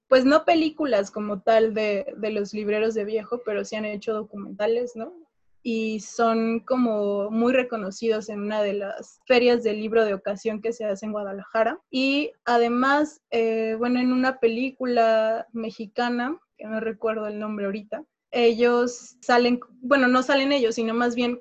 pues 0.09 0.25
no 0.25 0.45
películas 0.45 1.11
como 1.11 1.43
tal 1.43 1.75
de, 1.75 2.07
de 2.17 2.31
los 2.31 2.53
libreros 2.53 2.95
de 2.95 3.05
viejo, 3.05 3.43
pero 3.45 3.65
sí 3.65 3.75
han 3.75 3.85
hecho 3.85 4.15
documentales, 4.15 4.95
¿no? 4.95 5.26
Y 5.69 5.99
son 5.99 6.61
como 6.61 7.29
muy 7.29 7.53
reconocidos 7.53 8.29
en 8.29 8.39
una 8.39 8.63
de 8.63 8.75
las 8.75 9.21
ferias 9.27 9.65
del 9.65 9.81
libro 9.81 10.05
de 10.05 10.15
ocasión 10.15 10.63
que 10.63 10.73
se 10.73 10.85
hace 10.85 11.07
en 11.07 11.11
Guadalajara. 11.11 11.81
Y 11.91 12.31
además, 12.45 13.21
eh, 13.33 13.75
bueno, 13.77 13.99
en 13.99 14.13
una 14.13 14.39
película 14.39 15.45
mexicana, 15.53 16.39
que 16.57 16.67
no 16.69 16.79
recuerdo 16.79 17.27
el 17.27 17.41
nombre 17.41 17.65
ahorita, 17.65 18.05
ellos 18.31 19.17
salen, 19.21 19.59
bueno, 19.81 20.07
no 20.07 20.23
salen 20.23 20.53
ellos, 20.53 20.77
sino 20.77 20.95
más 20.95 21.17
bien 21.17 21.41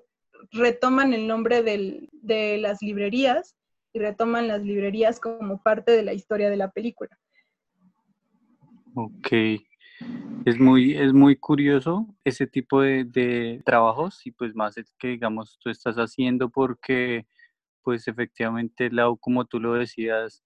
retoman 0.51 1.13
el 1.13 1.27
nombre 1.27 1.61
de 1.61 2.57
las 2.57 2.81
librerías 2.81 3.55
y 3.93 3.99
retoman 3.99 4.47
las 4.47 4.63
librerías 4.63 5.19
como 5.19 5.61
parte 5.61 5.91
de 5.91 6.01
la 6.01 6.13
historia 6.13 6.49
de 6.49 6.57
la 6.57 6.71
película. 6.71 7.15
Ok. 8.95 9.61
Es 10.45 10.60
muy, 10.60 10.93
es 10.93 11.13
muy 11.13 11.36
curioso 11.38 12.08
ese 12.23 12.47
tipo 12.47 12.81
de, 12.81 13.62
trabajos 13.65 14.25
y 14.25 14.31
pues 14.31 14.53
más 14.55 14.77
es 14.77 14.91
que 14.99 15.10
digamos 15.10 15.58
tú 15.60 15.69
estás 15.69 15.95
haciendo 15.97 16.49
porque 16.49 17.25
pues 17.84 18.08
efectivamente 18.08 18.89
Lau, 18.91 19.17
como 19.17 19.45
tú 19.45 19.60
lo 19.60 19.73
decías, 19.73 20.43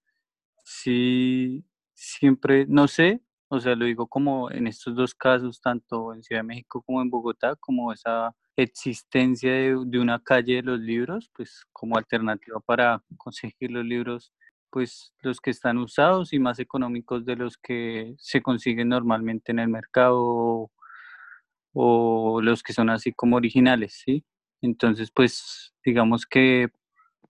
sí, 0.64 1.64
siempre, 1.94 2.66
no 2.68 2.88
sé, 2.88 3.22
o 3.48 3.60
sea, 3.60 3.74
lo 3.76 3.86
digo 3.86 4.08
como 4.08 4.50
en 4.50 4.66
estos 4.66 4.94
dos 4.94 5.14
casos, 5.14 5.60
tanto 5.60 6.14
en 6.14 6.22
Ciudad 6.22 6.40
de 6.40 6.48
México 6.48 6.82
como 6.82 7.02
en 7.02 7.10
Bogotá, 7.10 7.56
como 7.56 7.92
esa 7.92 8.34
existencia 8.56 9.52
de, 9.52 9.76
de 9.86 9.98
una 9.98 10.22
calle 10.22 10.56
de 10.56 10.62
los 10.62 10.80
libros, 10.80 11.30
pues 11.34 11.66
como 11.72 11.96
alternativa 11.96 12.60
para 12.60 13.02
conseguir 13.16 13.70
los 13.70 13.84
libros 13.84 14.32
pues 14.70 15.12
los 15.22 15.40
que 15.40 15.50
están 15.50 15.78
usados 15.78 16.32
y 16.32 16.38
más 16.38 16.58
económicos 16.58 17.24
de 17.24 17.36
los 17.36 17.56
que 17.58 18.14
se 18.18 18.42
consiguen 18.42 18.88
normalmente 18.88 19.52
en 19.52 19.58
el 19.58 19.68
mercado 19.68 20.70
o 21.72 22.40
los 22.42 22.62
que 22.62 22.72
son 22.72 22.90
así 22.90 23.12
como 23.12 23.36
originales, 23.36 24.02
¿sí? 24.04 24.24
Entonces, 24.62 25.10
pues 25.10 25.74
digamos 25.84 26.26
que 26.26 26.68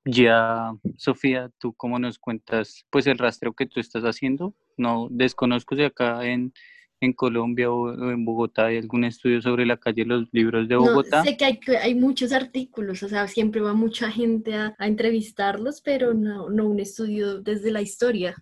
ya, 0.05 0.73
Sofía, 0.97 1.51
tú 1.59 1.75
cómo 1.75 1.99
nos 1.99 2.19
cuentas 2.19 2.87
pues 2.91 3.07
el 3.07 3.19
rastreo 3.19 3.53
que 3.55 3.67
tú 3.67 3.81
estás 3.81 4.05
haciendo. 4.05 4.55
No 4.77 5.09
desconozco 5.11 5.77
si 5.77 5.85
acá 5.85 6.25
en, 6.25 6.53
en 7.01 7.13
Colombia 7.15 7.71
o, 7.71 8.11
en 8.11 8.25
Bogotá 8.25 8.67
hay 8.67 8.77
algún 8.77 9.05
estudio 9.05 9.41
sobre 9.41 9.65
la 9.67 9.79
calle 9.79 10.03
de 10.03 10.09
los 10.09 10.29
libros 10.33 10.69
de 10.69 10.77
Bogotá. 10.77 11.23
sé 11.25 11.37
que 11.37 11.45
hay, 11.47 11.61
hay, 11.83 11.95
muchos 11.95 12.33
artículos, 12.33 13.03
o 13.03 13.09
sea, 13.09 13.27
siempre 13.27 13.61
va 13.61 13.73
mucha 13.73 14.11
gente 14.11 14.55
a, 14.55 14.75
a 14.79 14.87
entrevistarlos, 14.87 15.81
pero 15.81 16.13
no, 16.13 16.51
no, 16.51 16.69
un 16.69 16.79
estudio 16.79 17.41
desde 17.41 17.71
la 17.71 17.81
historia. 17.81 18.37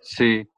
Sí, 0.00 0.48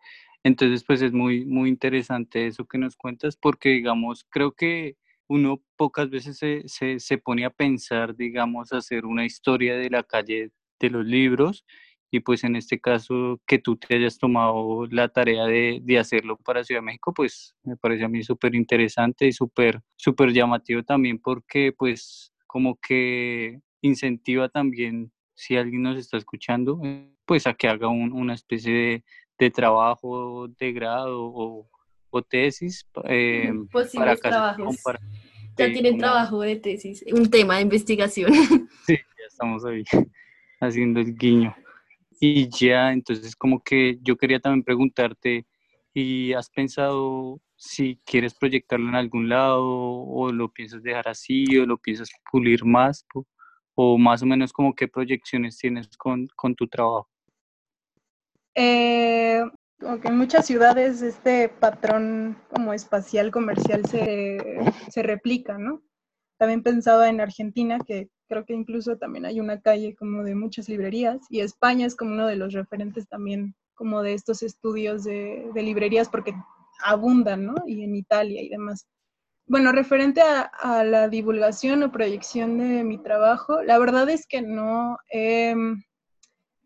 entonces 0.44 0.84
pues 0.84 1.02
es 1.02 1.12
muy, 1.12 1.44
muy 1.44 1.68
interesante 1.68 2.46
eso 2.46 2.64
que 2.64 2.78
nos 2.78 2.96
cuentas 2.96 3.36
porque 3.36 3.70
digamos, 3.70 4.24
creo 4.30 4.52
que 4.52 4.96
uno 5.28 5.62
pocas 5.76 6.10
veces 6.10 6.38
se, 6.38 6.62
se, 6.66 6.98
se 6.98 7.18
pone 7.18 7.44
a 7.44 7.50
pensar, 7.50 8.16
digamos, 8.16 8.72
hacer 8.72 9.04
una 9.06 9.24
historia 9.24 9.76
de 9.76 9.90
la 9.90 10.02
calle 10.02 10.50
de 10.80 10.90
los 10.90 11.06
libros 11.06 11.64
y 12.10 12.20
pues 12.20 12.44
en 12.44 12.56
este 12.56 12.80
caso 12.80 13.40
que 13.46 13.58
tú 13.58 13.76
te 13.76 13.94
hayas 13.94 14.18
tomado 14.18 14.86
la 14.86 15.08
tarea 15.08 15.44
de, 15.44 15.80
de 15.82 15.98
hacerlo 15.98 16.36
para 16.36 16.64
Ciudad 16.64 16.80
de 16.80 16.86
México, 16.86 17.14
pues 17.14 17.54
me 17.62 17.76
parece 17.76 18.04
a 18.04 18.08
mí 18.08 18.22
súper 18.22 18.54
interesante 18.54 19.26
y 19.26 19.32
súper, 19.32 19.80
súper 19.96 20.32
llamativo 20.32 20.82
también 20.82 21.18
porque 21.20 21.72
pues 21.76 22.32
como 22.46 22.76
que 22.80 23.60
incentiva 23.80 24.48
también, 24.48 25.12
si 25.34 25.56
alguien 25.56 25.82
nos 25.82 25.96
está 25.96 26.16
escuchando, 26.16 26.80
eh, 26.84 27.08
pues 27.24 27.46
a 27.46 27.54
que 27.54 27.68
haga 27.68 27.88
una 27.88 28.34
especie 28.34 28.72
de, 28.72 29.04
de, 29.38 29.50
trabajo 29.50 30.48
de 30.48 30.72
grado 30.72 31.22
o, 31.22 31.68
o 32.10 32.22
tesis 32.22 32.86
eh, 33.04 33.52
para 33.94 34.16
trabajos. 34.16 34.76
ya 35.56 35.72
tienen 35.72 35.96
trabajo 35.98 36.40
de 36.40 36.56
tesis, 36.56 37.04
un 37.12 37.30
tema 37.30 37.56
de 37.56 37.62
investigación. 37.62 38.32
Sí, 38.86 38.96
ya 38.96 39.26
estamos 39.28 39.64
ahí 39.64 39.84
haciendo 40.60 41.00
el 41.00 41.14
guiño. 41.14 41.54
Y 42.22 42.50
ya, 42.50 42.92
entonces 42.92 43.34
como 43.34 43.62
que 43.62 43.98
yo 44.02 44.18
quería 44.18 44.40
también 44.40 44.62
preguntarte, 44.62 45.46
¿y 45.94 46.34
has 46.34 46.50
pensado 46.50 47.40
si 47.56 47.98
quieres 48.04 48.34
proyectarlo 48.34 48.90
en 48.90 48.94
algún 48.94 49.30
lado 49.30 49.64
o 49.64 50.30
lo 50.30 50.52
piensas 50.52 50.82
dejar 50.82 51.08
así 51.08 51.56
o 51.56 51.64
lo 51.64 51.78
piensas 51.78 52.10
pulir 52.30 52.62
más? 52.64 53.06
¿O 53.74 53.96
más 53.96 54.22
o 54.22 54.26
menos 54.26 54.52
como 54.52 54.74
qué 54.74 54.86
proyecciones 54.86 55.56
tienes 55.56 55.88
con, 55.96 56.28
con 56.36 56.54
tu 56.54 56.68
trabajo? 56.68 57.08
Eh, 58.54 59.42
en 59.80 60.18
muchas 60.18 60.46
ciudades 60.46 61.00
este 61.00 61.48
patrón 61.48 62.36
como 62.52 62.74
espacial 62.74 63.30
comercial 63.30 63.86
se, 63.86 64.60
se 64.90 65.02
replica, 65.02 65.56
¿no? 65.56 65.80
También 66.36 66.62
pensaba 66.62 67.08
en 67.08 67.22
Argentina, 67.22 67.78
que 67.78 68.10
creo 68.30 68.44
que 68.44 68.54
incluso 68.54 68.96
también 68.96 69.26
hay 69.26 69.40
una 69.40 69.60
calle 69.60 69.96
como 69.96 70.22
de 70.22 70.36
muchas 70.36 70.68
librerías, 70.68 71.18
y 71.28 71.40
España 71.40 71.84
es 71.84 71.96
como 71.96 72.12
uno 72.12 72.28
de 72.28 72.36
los 72.36 72.52
referentes 72.52 73.08
también 73.08 73.56
como 73.74 74.02
de 74.02 74.14
estos 74.14 74.44
estudios 74.44 75.02
de, 75.02 75.50
librerías, 75.56 76.08
porque 76.08 76.32
abundan, 76.84 77.44
¿no? 77.44 77.54
Y 77.66 77.82
en 77.82 77.96
Italia 77.96 78.40
y 78.40 78.48
demás. 78.48 78.86
Bueno, 79.46 79.72
referente 79.72 80.20
a, 80.22 80.84
la 80.84 81.08
divulgación 81.08 81.82
o 81.82 81.90
proyección 81.90 82.56
de 82.58 82.84
mi 82.84 82.98
trabajo, 82.98 83.64
la 83.64 83.78
verdad 83.78 84.08
es 84.08 84.28
que 84.28 84.42
no, 84.42 84.96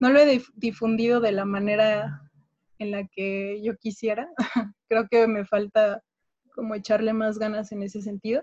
no 0.00 0.10
lo 0.10 0.18
he 0.18 0.42
difundido 0.56 1.20
de 1.20 1.32
la 1.32 1.46
manera 1.46 2.30
en 2.78 2.90
la 2.90 3.06
que 3.06 3.62
yo 3.62 3.74
quisiera. 3.78 4.28
Creo 4.88 5.08
que 5.08 5.26
me 5.26 5.46
falta 5.46 6.02
como 6.54 6.74
echarle 6.74 7.14
más 7.14 7.38
ganas 7.38 7.72
en 7.72 7.82
ese 7.82 8.02
sentido. 8.02 8.42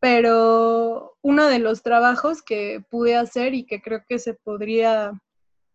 Pero 0.00 1.16
uno 1.22 1.46
de 1.46 1.58
los 1.58 1.82
trabajos 1.82 2.42
que 2.42 2.84
pude 2.90 3.16
hacer 3.16 3.54
y 3.54 3.64
que 3.64 3.82
creo 3.82 4.02
que 4.08 4.18
se 4.18 4.34
podría 4.34 5.12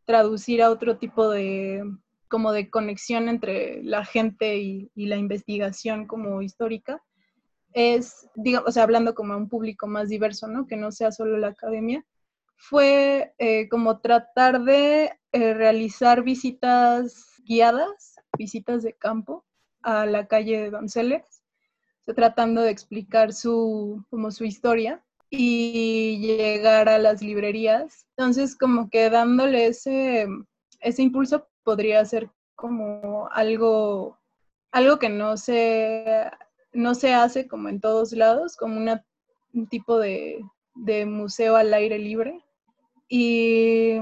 traducir 0.05 0.61
a 0.61 0.69
otro 0.69 0.97
tipo 0.97 1.29
de 1.29 1.83
como 2.33 2.51
de 2.51 2.71
conexión 2.71 3.29
entre 3.29 3.83
la 3.83 4.05
gente 4.05 4.57
y, 4.57 4.89
la 4.95 5.17
investigación 5.17 6.07
como 6.07 6.41
histórica 6.41 6.99
es, 7.73 8.27
digamos, 8.33 8.69
o 8.69 8.71
sea, 8.71 8.83
hablando 8.83 9.13
como 9.13 9.33
a 9.33 9.37
un 9.37 9.49
público 9.49 9.85
más 9.85 10.09
diverso, 10.09 10.47
¿no? 10.47 10.65
Que 10.65 10.75
no 10.75 10.91
sea 10.91 11.11
solo 11.11 11.37
la 11.37 11.49
academia, 11.49 12.03
fue 12.55 13.35
eh, 13.37 13.69
como 13.69 13.99
tratar 13.99 14.63
de 14.63 15.11
eh, 15.31 15.53
realizar 15.53 16.23
visitas 16.23 17.35
guiadas, 17.45 18.15
visitas 18.35 18.81
de 18.81 18.93
campo 18.93 19.45
a 19.83 20.07
la 20.07 20.25
calle 20.25 20.59
de 20.59 20.69
Donceles, 20.71 21.42
tratando 22.15 22.61
de 22.61 22.71
explicar 22.71 23.31
su, 23.33 24.03
como 24.09 24.31
su 24.31 24.43
historia 24.43 25.03
y 25.29 26.19
llegar 26.19 26.89
a 26.89 26.99
las 26.99 27.21
librerías. 27.21 28.05
Entonces, 28.17 28.55
como 28.57 28.89
que 28.89 29.09
dándole 29.09 29.67
ese, 29.67 30.27
ese 30.81 31.01
impulso 31.01 31.47
podría 31.63 32.03
ser 32.05 32.29
como 32.55 33.29
algo, 33.31 34.19
algo 34.71 34.99
que 34.99 35.09
no 35.09 35.37
se, 35.37 36.29
no 36.73 36.93
se 36.93 37.13
hace 37.13 37.47
como 37.47 37.69
en 37.69 37.79
todos 37.79 38.11
lados, 38.11 38.57
como 38.57 38.77
una, 38.77 39.05
un 39.53 39.67
tipo 39.67 39.97
de, 39.97 40.43
de 40.75 41.05
museo 41.05 41.55
al 41.55 41.73
aire 41.73 41.97
libre. 41.97 42.43
Y 43.07 43.97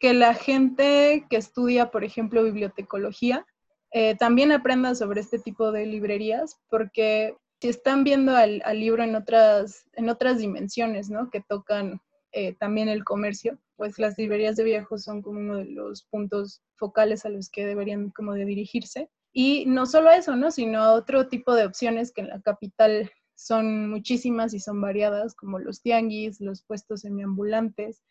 que 0.00 0.14
la 0.14 0.34
gente 0.34 1.26
que 1.30 1.36
estudia, 1.36 1.90
por 1.90 2.04
ejemplo, 2.04 2.42
bibliotecología, 2.42 3.46
eh, 3.96 4.16
también 4.16 4.50
aprenda 4.50 4.96
sobre 4.96 5.20
este 5.20 5.38
tipo 5.38 5.70
de 5.70 5.86
librerías, 5.86 6.58
porque 6.68 7.36
si 7.60 7.68
están 7.68 8.02
viendo 8.02 8.34
al, 8.34 8.60
libro 8.74 9.04
en 9.04 9.14
otras, 9.14 9.84
en 9.92 10.08
otras 10.08 10.38
dimensiones, 10.38 11.10
¿no? 11.10 11.30
Que 11.30 11.40
tocan 11.48 12.00
eh, 12.32 12.56
también 12.58 12.88
el 12.88 13.04
comercio, 13.04 13.56
pues 13.76 14.00
las 14.00 14.18
librerías 14.18 14.56
de 14.56 14.64
viejos 14.64 15.04
son 15.04 15.22
como 15.22 15.38
uno 15.38 15.58
de 15.58 15.66
los 15.66 16.02
puntos 16.10 16.60
focales 16.74 17.24
a 17.24 17.28
los 17.28 17.48
que 17.48 17.66
deberían 17.66 18.10
como 18.10 18.34
de 18.34 18.44
dirigirse. 18.44 19.10
Y 19.32 19.64
no 19.66 19.86
solo 19.86 20.10
eso, 20.10 20.34
¿no? 20.34 20.50
Sino 20.50 20.92
otro 20.94 21.28
tipo 21.28 21.54
de 21.54 21.64
opciones 21.64 22.10
que 22.12 22.22
en 22.22 22.30
la 22.30 22.40
capital 22.40 23.12
son 23.36 23.88
muchísimas 23.88 24.54
y 24.54 24.58
son 24.58 24.80
variadas, 24.80 25.36
como 25.36 25.60
los 25.60 25.82
tianguis, 25.82 26.40
los 26.40 26.64
puestos 26.64 27.02
semiambulantes, 27.02 28.02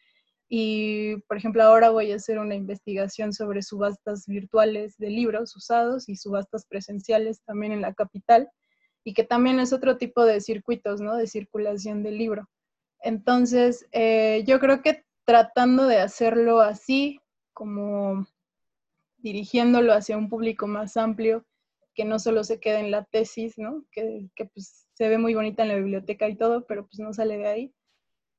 y, 0.56 1.16
por 1.28 1.36
ejemplo, 1.38 1.64
ahora 1.64 1.90
voy 1.90 2.12
a 2.12 2.18
hacer 2.18 2.38
una 2.38 2.54
investigación 2.54 3.34
sobre 3.34 3.64
subastas 3.64 4.28
virtuales 4.28 4.96
de 5.00 5.10
libros 5.10 5.56
usados 5.56 6.08
y 6.08 6.16
subastas 6.16 6.68
presenciales 6.68 7.42
también 7.42 7.72
en 7.72 7.82
la 7.82 7.96
capital, 7.96 8.52
y 9.04 9.16
que 9.16 9.24
también 9.24 9.60
es 9.60 9.74
otro 9.74 9.98
tipo 9.98 10.24
de 10.24 10.42
circuitos, 10.42 11.02
¿no? 11.02 11.16
De 11.16 11.26
circulación 11.26 12.04
del 12.04 12.20
libro. 12.20 12.48
Entonces, 13.00 13.88
eh, 13.94 14.44
yo 14.46 14.60
creo 14.60 14.84
que 14.84 15.04
tratando 15.26 15.88
de 15.88 15.98
hacerlo 15.98 16.62
así, 16.62 17.20
como 17.54 18.28
dirigiéndolo 19.18 19.92
hacia 19.92 20.18
un 20.18 20.30
público 20.30 20.68
más 20.68 20.98
amplio, 20.98 21.48
que 21.96 22.06
no 22.06 22.20
solo 22.20 22.44
se 22.44 22.60
quede 22.60 22.78
en 22.82 22.92
la 22.92 23.06
tesis, 23.06 23.58
¿no? 23.58 23.84
Que, 23.92 24.30
que 24.36 24.46
pues, 24.46 24.86
se 24.94 25.10
ve 25.10 25.18
muy 25.18 25.34
bonita 25.34 25.64
en 25.64 25.70
la 25.70 25.78
biblioteca 25.78 26.30
y 26.30 26.38
todo, 26.38 26.68
pero 26.68 26.86
pues 26.86 27.00
no 27.00 27.12
sale 27.12 27.40
de 27.40 27.48
ahí 27.48 27.74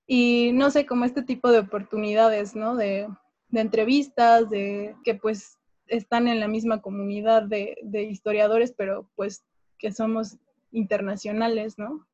y 0.07 0.53
no 0.53 0.71
sé, 0.71 0.87
como 0.87 1.05
este 1.05 1.23
tipo 1.23 1.51
de 1.51 1.61
oportunidades, 1.61 2.55
¿no? 2.55 2.77
De, 2.77 3.09
entrevistas, 3.53 4.51
de 4.51 4.97
que 5.05 5.14
pues 5.14 5.59
están 5.87 6.27
en 6.27 6.40
la 6.40 6.49
misma 6.49 6.83
comunidad 6.83 7.45
de, 7.45 7.77
historiadores, 8.11 8.75
pero 8.77 9.09
pues 9.14 9.45
que 9.79 9.93
somos 9.93 10.38
internacionales, 10.73 11.79
¿no? 11.79 12.05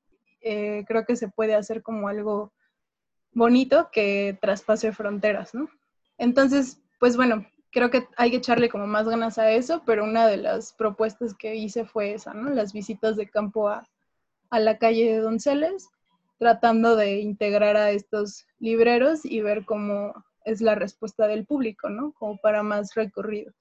Eh, 0.43 0.85
creo 0.87 1.07
que 1.07 1.17
se 1.17 1.29
puede 1.29 1.55
hacer 1.55 1.83
como 1.83 2.09
algo 2.09 2.53
bonito 3.33 3.89
que 3.91 4.39
traspase 4.41 4.93
fronteras, 4.93 5.55
¿no? 5.55 5.69
Entonces, 6.19 6.83
pues 6.99 7.17
bueno, 7.17 7.47
creo 7.73 7.91
que 7.91 8.07
hay 8.19 8.31
que 8.31 8.37
echarle 8.37 8.69
como 8.69 8.87
más 8.87 9.09
ganas 9.09 9.39
a 9.39 9.51
eso, 9.51 9.83
pero 9.87 10.05
una 10.05 10.27
de 10.27 10.37
las 10.37 10.75
propuestas 10.75 11.35
que 11.35 11.55
hice 11.55 11.87
fue 11.87 12.13
esa, 12.13 12.35
¿no? 12.35 12.51
Las 12.51 12.75
visitas 12.75 13.17
de 13.17 13.31
campo 13.31 13.69
a, 13.69 13.89
a 14.51 14.61
la 14.61 14.77
calle 14.77 15.11
de 15.11 15.19
Donceles 15.21 15.89
tratando 16.41 16.97
de 16.97 17.21
integrar 17.21 17.77
a 17.77 17.91
estos 17.91 18.47
libreros 18.59 19.21
y 19.25 19.43
ver 19.43 19.67
cómo 19.67 20.15
es 20.47 20.63
la 20.63 20.75
respuesta 20.75 21.29
del 21.29 21.45
público, 21.45 21.91
¿no? 21.91 22.13
Como 22.13 22.39
para 22.39 22.63
más 22.63 22.95
recorrido. 22.95 23.53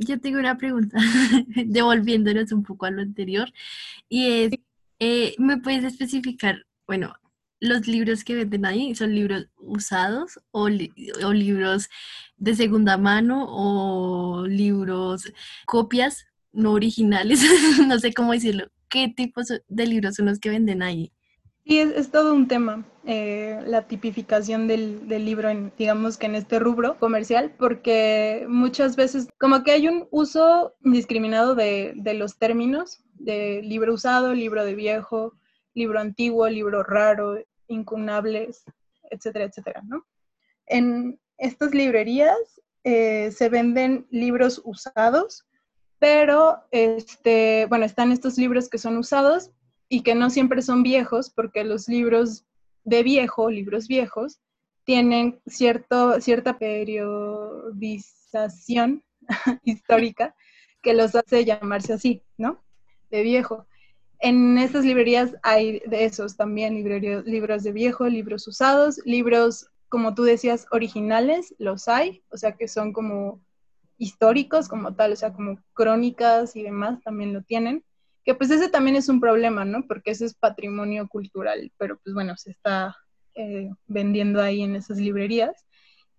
Yo 0.00 0.18
tengo 0.18 0.38
una 0.38 0.56
pregunta, 0.56 0.96
devolviéndonos 1.66 2.50
un 2.50 2.62
poco 2.62 2.86
a 2.86 2.90
lo 2.90 3.02
anterior, 3.02 3.52
y 4.08 4.44
es, 4.44 4.52
eh, 5.00 5.34
¿me 5.36 5.58
puedes 5.58 5.84
especificar, 5.84 6.64
bueno, 6.86 7.14
los 7.60 7.86
libros 7.86 8.24
que 8.24 8.34
venden 8.34 8.64
ahí 8.64 8.94
son 8.94 9.14
libros 9.14 9.48
usados 9.58 10.40
o, 10.50 10.70
o 11.24 11.32
libros 11.34 11.90
de 12.38 12.56
segunda 12.56 12.96
mano 12.96 13.44
o 13.48 14.46
libros 14.46 15.30
copias 15.66 16.24
no 16.52 16.72
originales, 16.72 17.42
no 17.86 17.98
sé 17.98 18.14
cómo 18.14 18.32
decirlo? 18.32 18.68
Qué 18.92 19.08
tipos 19.08 19.48
de 19.66 19.86
libros 19.86 20.16
son 20.16 20.26
los 20.26 20.38
que 20.38 20.50
venden 20.50 20.82
ahí. 20.82 21.10
Sí, 21.64 21.78
es, 21.78 22.10
todo 22.10 22.34
un 22.34 22.46
tema, 22.46 22.84
eh, 23.06 23.60
la 23.66 23.86
tipificación 23.86 24.68
del, 24.68 25.08
libro, 25.08 25.48
en, 25.48 25.72
digamos 25.78 26.18
que 26.18 26.26
en 26.26 26.34
este 26.34 26.58
rubro 26.58 26.98
comercial, 26.98 27.54
porque 27.56 28.44
muchas 28.48 28.96
veces 28.96 29.28
como 29.38 29.62
que 29.62 29.70
hay 29.72 29.88
un 29.88 30.08
uso 30.10 30.74
indiscriminado 30.84 31.54
de, 31.54 31.94
los 32.16 32.38
términos, 32.38 33.02
de 33.14 33.62
libro 33.62 33.94
usado, 33.94 34.34
libro 34.34 34.64
de 34.64 34.74
viejo, 34.74 35.34
libro 35.72 36.00
antiguo, 36.00 36.48
libro 36.48 36.82
raro, 36.82 37.38
incunables, 37.68 38.64
etcétera, 39.10 39.46
etcétera, 39.46 39.82
¿no? 39.86 40.04
En 40.66 41.18
estas 41.38 41.74
librerías 41.74 42.60
eh, 42.84 43.30
se 43.30 43.48
venden 43.48 44.06
libros 44.10 44.60
usados 44.64 45.46
pero 46.02 46.58
este, 46.72 47.66
bueno, 47.66 47.84
están 47.84 48.10
estos 48.10 48.36
libros 48.36 48.68
que 48.68 48.78
son 48.78 48.96
usados 48.96 49.52
y 49.88 50.02
que 50.02 50.16
no 50.16 50.30
siempre 50.30 50.60
son 50.60 50.82
viejos, 50.82 51.30
porque 51.30 51.62
los 51.62 51.86
libros 51.86 52.44
de 52.82 53.04
viejo, 53.04 53.48
libros 53.48 53.86
viejos, 53.86 54.40
tienen 54.82 55.40
cierto, 55.46 56.20
cierta 56.20 56.58
periodización 56.58 59.04
histórica 59.62 60.34
que 60.82 60.92
los 60.92 61.14
hace 61.14 61.44
llamarse 61.44 61.92
así, 61.92 62.24
¿no? 62.36 62.60
De 63.12 63.22
viejo. 63.22 63.68
En 64.18 64.58
estas 64.58 64.84
librerías 64.84 65.36
hay 65.44 65.82
de 65.86 66.04
esos 66.04 66.36
también, 66.36 66.82
libros 66.82 67.62
de 67.62 67.70
viejo, 67.70 68.08
libros 68.08 68.48
usados, 68.48 68.98
libros 69.04 69.68
como 69.88 70.16
tú 70.16 70.24
decías, 70.24 70.66
originales, 70.72 71.54
los 71.58 71.86
hay, 71.86 72.24
o 72.32 72.36
sea, 72.36 72.56
que 72.56 72.66
son 72.66 72.92
como 72.92 73.40
históricos 73.98 74.68
como 74.68 74.94
tal, 74.94 75.12
o 75.12 75.16
sea, 75.16 75.32
como 75.32 75.58
crónicas 75.74 76.56
y 76.56 76.62
demás 76.62 77.00
también 77.02 77.32
lo 77.32 77.42
tienen, 77.42 77.84
que 78.24 78.34
pues 78.34 78.50
ese 78.50 78.68
también 78.68 78.96
es 78.96 79.08
un 79.08 79.20
problema, 79.20 79.64
¿no? 79.64 79.86
Porque 79.86 80.12
ese 80.12 80.26
es 80.26 80.34
patrimonio 80.34 81.08
cultural, 81.08 81.72
pero 81.76 81.98
pues 82.02 82.14
bueno, 82.14 82.36
se 82.36 82.50
está 82.50 82.96
eh, 83.34 83.70
vendiendo 83.86 84.40
ahí 84.40 84.62
en 84.62 84.76
esas 84.76 84.98
librerías. 84.98 85.66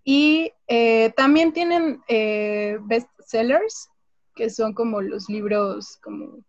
Y 0.03 0.51
eh, 0.67 1.13
también 1.15 1.53
tienen 1.53 2.01
eh, 2.07 2.77
bestsellers, 2.81 3.89
que 4.35 4.49
son 4.49 4.73
como 4.73 5.01
los 5.01 5.29
libros 5.29 5.97
como, 6.03 6.39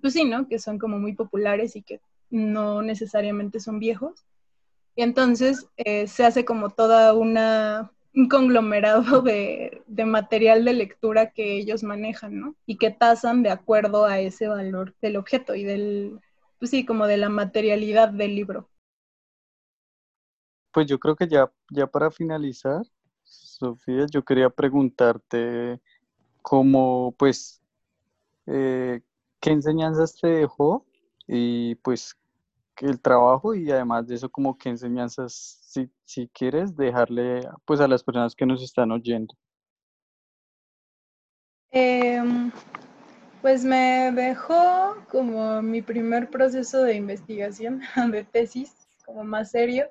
pues 0.00 0.14
sí, 0.14 0.24
¿no? 0.24 0.48
Que 0.48 0.58
son 0.58 0.78
como 0.78 0.98
muy 0.98 1.14
populares 1.14 1.76
y 1.76 1.82
que 1.82 2.00
no 2.30 2.82
necesariamente 2.82 3.60
son 3.60 3.78
viejos. 3.78 4.24
Y 4.96 5.02
entonces 5.02 5.66
eh, 5.76 6.06
se 6.06 6.24
hace 6.24 6.44
como 6.44 6.70
toda 6.70 7.14
una 7.14 7.92
un 8.14 8.28
conglomerado 8.28 9.22
de, 9.22 9.82
de, 9.86 10.04
material 10.04 10.64
de 10.64 10.74
lectura 10.74 11.30
que 11.30 11.56
ellos 11.56 11.82
manejan, 11.82 12.38
¿no? 12.38 12.56
Y 12.66 12.76
que 12.76 12.90
tasan 12.90 13.42
de 13.42 13.50
acuerdo 13.50 14.04
a 14.04 14.20
ese 14.20 14.48
valor 14.48 14.94
del 15.00 15.16
objeto 15.16 15.54
y 15.54 15.64
del, 15.64 16.20
pues 16.58 16.70
sí, 16.70 16.84
como 16.84 17.06
de 17.06 17.16
la 17.16 17.28
materialidad 17.28 18.10
del 18.10 18.34
libro. 18.34 18.68
Pues 20.72 20.86
yo 20.86 20.98
creo 20.98 21.16
que 21.16 21.28
ya, 21.28 21.50
ya 21.70 21.86
para 21.86 22.10
finalizar, 22.10 22.82
Sofía, 23.22 24.06
yo 24.10 24.24
quería 24.24 24.50
preguntarte 24.50 25.80
cómo, 26.40 27.14
pues, 27.18 27.62
eh, 28.46 29.00
¿qué 29.40 29.50
enseñanzas 29.50 30.16
te 30.18 30.28
dejó? 30.28 30.86
Y 31.26 31.76
pues 31.76 32.16
el 32.78 33.00
trabajo 33.00 33.54
y 33.54 33.70
además 33.70 34.06
de 34.06 34.16
eso 34.16 34.28
como 34.28 34.58
qué 34.58 34.70
enseñanzas 34.70 35.61
si, 35.72 35.90
si 36.04 36.28
quieres 36.28 36.76
dejarle 36.76 37.40
pues 37.64 37.80
a 37.80 37.88
las 37.88 38.04
personas 38.04 38.34
que 38.34 38.46
nos 38.46 38.62
están 38.62 38.90
oyendo. 38.92 39.34
Em, 41.70 42.52
pues 43.40 43.64
me 43.64 44.12
dejó 44.12 44.96
como 45.10 45.62
mi 45.62 45.80
primer 45.80 46.28
proceso 46.28 46.82
de 46.82 46.94
investigación 46.94 47.80
de 48.10 48.24
tesis, 48.24 48.86
como 49.06 49.24
más 49.24 49.50
serio, 49.50 49.88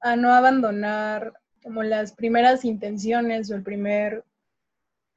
a 0.00 0.16
no 0.16 0.32
abandonar 0.32 1.32
como 1.62 1.82
las 1.82 2.12
primeras 2.12 2.64
intenciones 2.64 3.50
o 3.50 3.54
el 3.54 3.62
primer 3.62 4.24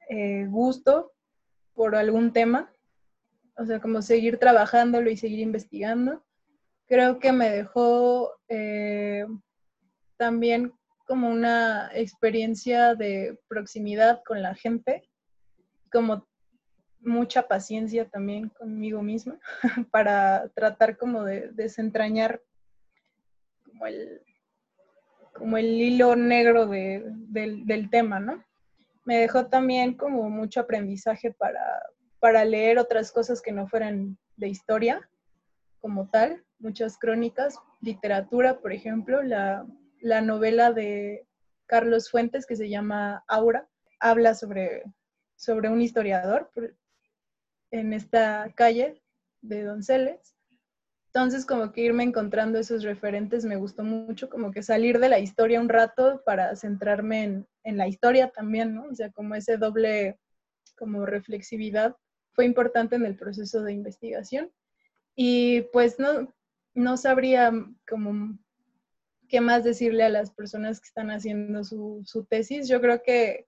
eh, 0.08 0.46
gusto 0.48 1.12
por 1.74 1.96
algún 1.96 2.32
tema, 2.32 2.72
o 3.56 3.66
sea, 3.66 3.80
como 3.80 4.00
seguir 4.00 4.38
trabajándolo 4.38 5.10
y 5.10 5.16
seguir 5.16 5.40
investigando 5.40 6.22
creo 6.88 7.18
que 7.18 7.32
me 7.32 7.50
dejó 7.50 8.32
eh, 8.48 9.26
también 10.18 10.72
como 11.06 11.30
una 11.30 11.90
experiencia 11.94 12.94
de 12.94 13.38
proximidad 13.48 14.20
con 14.26 14.42
la 14.42 14.54
gente, 14.54 15.08
como 15.90 16.26
mucha 17.00 17.48
paciencia 17.48 18.06
también 18.08 18.50
conmigo 18.50 19.02
misma 19.02 19.38
para 19.90 20.48
tratar 20.50 20.98
como 20.98 21.24
de 21.24 21.50
desentrañar 21.52 22.42
como 23.64 23.86
el, 23.86 24.20
como 25.32 25.56
el 25.56 25.66
hilo 25.80 26.16
negro 26.16 26.66
del, 26.66 27.88
tema, 27.90 28.20
¿no? 28.20 28.44
Me 29.04 29.18
dejó 29.18 29.46
también 29.46 29.94
como 29.94 30.28
mucho 30.28 30.60
aprendizaje 30.60 31.32
para, 31.32 31.82
para 32.18 32.44
leer 32.44 32.78
otras 32.78 33.12
cosas 33.12 33.40
que 33.40 33.52
no 33.52 33.66
fueran 33.68 34.18
de 34.36 34.48
historia 34.48 35.08
como 35.80 36.10
tal, 36.10 36.44
muchas 36.58 36.98
crónicas, 36.98 37.56
literatura, 37.80 38.58
por 38.58 38.72
ejemplo, 38.72 39.22
la, 39.22 39.64
novela 40.02 40.72
de 40.72 41.26
Carlos 41.66 42.10
Fuentes 42.10 42.46
que 42.46 42.56
se 42.56 42.68
llama 42.68 43.24
Aura, 43.28 43.68
habla 44.00 44.34
sobre, 44.34 44.84
sobre 45.36 45.68
un 45.68 45.80
historiador 45.80 46.50
en 47.70 47.92
esta 47.92 48.52
calle 48.54 49.02
de 49.42 49.64
Donceles. 49.64 50.34
Entonces, 51.06 51.46
como 51.46 51.72
que 51.72 51.82
irme 51.82 52.04
encontrando 52.04 52.58
esos 52.58 52.82
referentes 52.82 53.44
me 53.44 53.56
gustó 53.56 53.82
mucho, 53.82 54.28
como 54.28 54.50
que 54.50 54.62
salir 54.62 54.98
de 54.98 55.08
la 55.08 55.18
historia 55.18 55.60
un 55.60 55.68
rato 55.68 56.22
para 56.24 56.54
centrarme 56.54 57.24
en, 57.24 57.48
en 57.64 57.76
la 57.76 57.88
historia 57.88 58.30
también, 58.30 58.74
¿no? 58.74 58.84
O 58.84 58.94
sea, 58.94 59.10
como 59.10 59.34
ese 59.34 59.56
doble, 59.56 60.18
como 60.76 61.06
reflexividad 61.06 61.96
fue 62.32 62.44
importante 62.44 62.94
en 62.96 63.04
el 63.04 63.16
proceso 63.16 63.62
de 63.62 63.72
investigación. 63.72 64.52
Y 65.16 65.62
pues 65.72 65.98
no, 65.98 66.32
no 66.74 66.96
sabría 66.96 67.52
como 67.88 68.38
qué 69.28 69.40
más 69.40 69.64
decirle 69.64 70.04
a 70.04 70.08
las 70.08 70.30
personas 70.30 70.80
que 70.80 70.88
están 70.88 71.10
haciendo 71.10 71.64
su, 71.64 72.26
tesis. 72.28 72.68
Yo 72.68 72.80
creo 72.80 73.02
que 73.02 73.46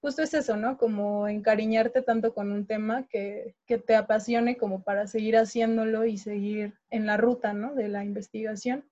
justo 0.00 0.22
es 0.22 0.34
eso, 0.34 0.56
¿no? 0.56 0.76
Como 0.76 1.28
encariñarte 1.28 2.02
tanto 2.02 2.34
con 2.34 2.52
un 2.52 2.66
tema 2.66 3.06
que, 3.08 3.54
te 3.66 3.96
apasione 3.96 4.56
como 4.56 4.82
para 4.82 5.06
seguir 5.06 5.36
haciéndolo 5.36 6.04
y 6.04 6.18
seguir 6.18 6.74
en 6.90 7.06
la 7.06 7.16
ruta, 7.16 7.52
¿no? 7.52 7.74
De 7.74 7.88
la 7.88 8.04
investigación. 8.04 8.84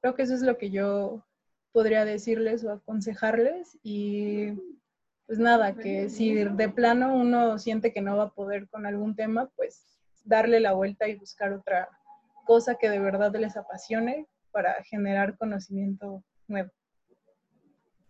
Creo 0.00 0.14
que 0.14 0.22
eso 0.22 0.34
es 0.34 0.42
lo 0.42 0.58
que 0.58 0.70
yo 0.70 1.26
podría 1.72 2.04
decirles 2.04 2.64
o 2.64 2.72
aconsejarles 2.72 3.78
y 3.82 4.52
pues 5.26 5.38
nada, 5.38 5.76
que 5.76 6.08
si 6.08 6.34
de 6.34 6.68
plano 6.68 7.14
uno 7.14 7.56
siente 7.58 7.92
que 7.92 8.00
no 8.00 8.16
va 8.16 8.24
a 8.24 8.34
poder 8.34 8.68
con 8.68 8.84
algún 8.84 9.14
tema, 9.14 9.48
pues 9.54 9.96
darle 10.24 10.58
la 10.58 10.72
vuelta 10.72 11.06
y 11.06 11.14
buscar 11.14 11.52
otra, 11.52 11.88
cosa 12.50 12.74
que 12.74 12.90
de 12.90 12.98
verdad 12.98 13.32
les 13.36 13.56
apasione 13.56 14.26
para 14.52 14.74
generar 14.84 15.36
conocimiento 15.36 16.24
nuevo. 16.48 16.70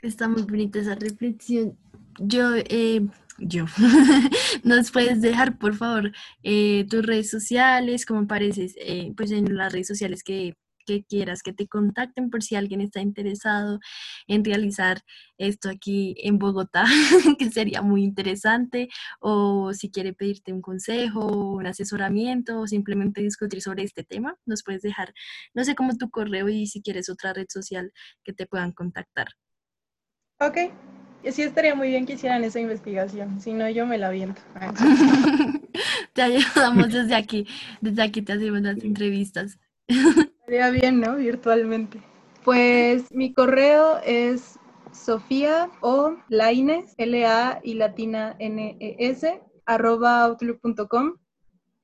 Está 0.03 0.29
muy 0.29 0.43
bonita 0.43 0.79
esa 0.79 0.95
reflexión. 0.95 1.79
Yo, 2.19 2.55
eh, 2.57 3.07
yo, 3.39 3.67
¿nos 4.65 4.91
puedes 4.91 5.21
dejar, 5.21 5.59
por 5.59 5.75
favor, 5.75 6.13
eh, 6.43 6.87
tus 6.89 7.05
redes 7.05 7.31
sociales, 7.31 8.07
cómo 8.07 8.21
apareces, 8.21 8.75
eh, 8.79 9.13
pues 9.17 9.31
en 9.31 9.57
las 9.57 9.73
redes 9.73 9.89
sociales 9.89 10.23
que 10.23 10.55
que 10.91 11.05
quieras 11.05 11.43
que 11.43 11.53
te 11.53 11.69
contacten 11.69 12.31
por 12.31 12.43
si 12.43 12.57
alguien 12.57 12.81
está 12.81 13.01
interesado 13.01 13.79
en 14.27 14.45
realizar 14.45 15.03
esto 15.39 15.69
aquí 15.71 16.17
en 16.19 16.39
Bogotá, 16.39 16.85
que 17.39 17.51
sería 17.51 17.81
muy 17.81 18.03
interesante, 18.03 18.89
o 19.21 19.73
si 19.73 19.91
quiere 19.91 20.13
pedirte 20.13 20.53
un 20.53 20.61
consejo, 20.61 21.27
un 21.53 21.67
asesoramiento, 21.67 22.61
o 22.61 22.67
simplemente 22.67 23.23
discutir 23.23 23.63
sobre 23.63 23.85
este 23.85 24.03
tema, 24.03 24.37
nos 24.47 24.65
puedes 24.65 24.83
dejar, 24.83 25.15
no 25.55 25.65
sé 25.65 25.77
cómo 25.77 25.97
tu 25.97 26.11
correo 26.11 26.49
y 26.49 26.67
si 26.67 26.83
quieres 26.83 27.09
otra 27.09 27.33
red 27.33 27.47
social 27.49 27.93
que 28.25 28.33
te 28.33 28.47
puedan 28.47 28.73
contactar. 28.73 29.29
Ok, 30.41 30.57
sí 31.31 31.43
estaría 31.43 31.77
muy 31.77 31.89
bien 31.89 32.05
que 32.05 32.15
hicieran 32.15 32.43
esa 32.43 32.59
investigación, 32.59 33.41
si 33.41 33.53
no 33.53 33.69
yo 33.71 33.87
me 33.87 33.99
la 33.99 34.11
viento. 34.11 34.43
te 36.15 36.23
ayudamos 36.23 36.93
desde 36.93 37.15
aquí, 37.15 37.47
desde 37.81 38.03
aquí 38.03 38.23
te 38.23 38.33
hacemos 38.33 38.63
las 38.63 38.83
entrevistas. 38.83 39.59
Estaría 40.51 40.71
bien, 40.81 40.99
¿no? 40.99 41.15
Virtualmente. 41.15 42.03
Pues 42.45 43.15
mi 43.15 43.33
correo 43.33 44.01
es 44.05 44.59
Sofía 44.91 45.71
o 45.81 46.17
Laines, 46.29 46.93
L-A 46.99 47.61
y 47.63 47.75
latina 47.75 48.35
N-E-S, 48.41 49.41
arroba 49.65 50.25
outlook.com. 50.25 51.15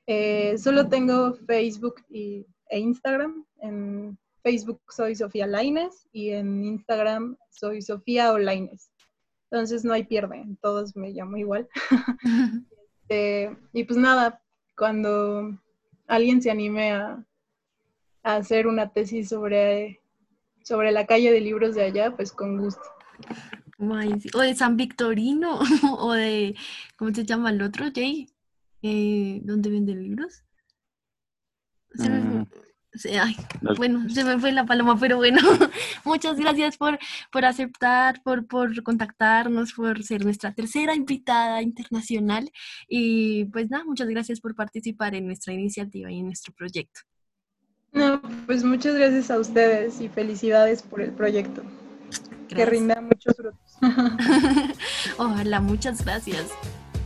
Eh, 0.08 0.58
solo 0.58 0.88
tengo 0.88 1.34
Facebook 1.46 1.94
y, 2.10 2.44
e 2.68 2.80
Instagram. 2.80 3.46
En 3.60 4.18
Facebook 4.42 4.80
soy 4.88 5.14
Sofía 5.14 5.46
Laines 5.46 6.08
y 6.10 6.30
en 6.30 6.64
Instagram 6.64 7.36
soy 7.50 7.82
Sofía 7.82 8.32
o 8.32 8.38
Laines. 8.38 8.90
Entonces 9.48 9.84
no 9.84 9.92
hay 9.92 10.02
pierde, 10.02 10.44
todos 10.60 10.96
me 10.96 11.12
llamo 11.12 11.36
igual. 11.36 11.68
Este, 13.08 13.56
y 13.72 13.84
pues 13.84 13.96
nada, 14.00 14.42
cuando 14.76 15.56
alguien 16.08 16.42
se 16.42 16.50
anime 16.50 16.90
a, 16.90 17.24
hacer 18.34 18.66
una 18.66 18.88
tesis 18.88 19.28
sobre, 19.28 20.00
sobre 20.64 20.90
la 20.90 21.06
calle 21.06 21.30
de 21.30 21.40
libros 21.40 21.74
de 21.74 21.84
allá, 21.84 22.14
pues 22.16 22.32
con 22.32 22.58
gusto. 22.58 22.82
O 23.78 24.40
de 24.40 24.54
San 24.54 24.76
Victorino, 24.76 25.60
o 25.98 26.12
de, 26.12 26.56
¿cómo 26.96 27.14
se 27.14 27.24
llama 27.24 27.50
el 27.50 27.62
otro, 27.62 27.86
Jay? 27.94 28.28
Eh, 28.82 29.40
¿Dónde 29.44 29.70
venden 29.70 30.02
libros? 30.02 30.42
Mm. 31.94 32.42
bueno, 33.76 34.08
se 34.10 34.24
me 34.24 34.38
fue 34.38 34.52
la 34.52 34.66
paloma, 34.66 34.98
pero 34.98 35.16
bueno, 35.16 35.40
muchas 36.04 36.36
gracias 36.36 36.76
por, 36.76 36.98
por 37.30 37.44
aceptar, 37.44 38.22
por, 38.22 38.46
por 38.46 38.82
contactarnos, 38.82 39.72
por 39.72 40.02
ser 40.02 40.24
nuestra 40.24 40.52
tercera 40.52 40.94
invitada 40.94 41.62
internacional 41.62 42.50
y 42.88 43.44
pues 43.46 43.70
nada, 43.70 43.84
muchas 43.84 44.08
gracias 44.08 44.40
por 44.40 44.54
participar 44.54 45.14
en 45.14 45.26
nuestra 45.26 45.54
iniciativa 45.54 46.10
y 46.10 46.18
en 46.18 46.26
nuestro 46.26 46.52
proyecto. 46.54 47.02
No, 47.96 48.20
pues 48.44 48.62
muchas 48.62 48.94
gracias 48.94 49.30
a 49.30 49.38
ustedes 49.38 50.02
y 50.02 50.10
felicidades 50.10 50.82
por 50.82 51.00
el 51.00 51.12
proyecto. 51.12 51.62
Que 52.46 52.66
rinda 52.66 53.00
muchos 53.00 53.34
frutos. 53.34 53.58
Ojalá, 55.18 55.60
muchas 55.60 56.04
gracias. 56.04 56.50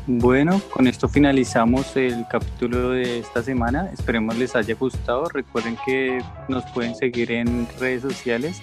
Bueno, 0.09 0.61
con 0.73 0.89
esto 0.89 1.09
finalizamos 1.09 1.95
el 1.97 2.27
capítulo 2.29 2.91
de 2.91 3.21
esta 3.21 3.41
semana. 3.41 3.89
Esperemos 3.93 4.37
les 4.37 4.57
haya 4.57 4.75
gustado. 4.75 5.27
Recuerden 5.29 5.79
que 5.87 6.21
nos 6.49 6.65
pueden 6.73 6.97
seguir 6.97 7.31
en 7.31 7.69
redes 7.79 8.03
sociales 8.03 8.61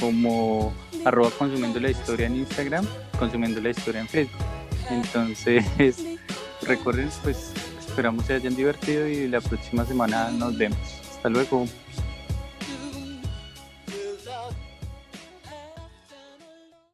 como 0.00 0.72
arroba 1.04 1.30
consumiendo 1.38 1.80
la 1.80 1.90
historia 1.90 2.28
en 2.28 2.36
Instagram, 2.36 2.86
consumiendo 3.18 3.60
la 3.60 3.70
historia 3.70 4.00
en 4.00 4.08
Facebook. 4.08 4.40
Entonces, 4.88 5.66
recuerden, 6.62 7.10
pues 7.22 7.52
esperamos 7.78 8.24
se 8.24 8.34
hayan 8.34 8.56
divertido 8.56 9.06
y 9.06 9.28
la 9.28 9.42
próxima 9.42 9.84
semana 9.84 10.30
nos 10.30 10.56
vemos. 10.56 11.01
Hasta 11.22 11.30
luego. 11.30 11.66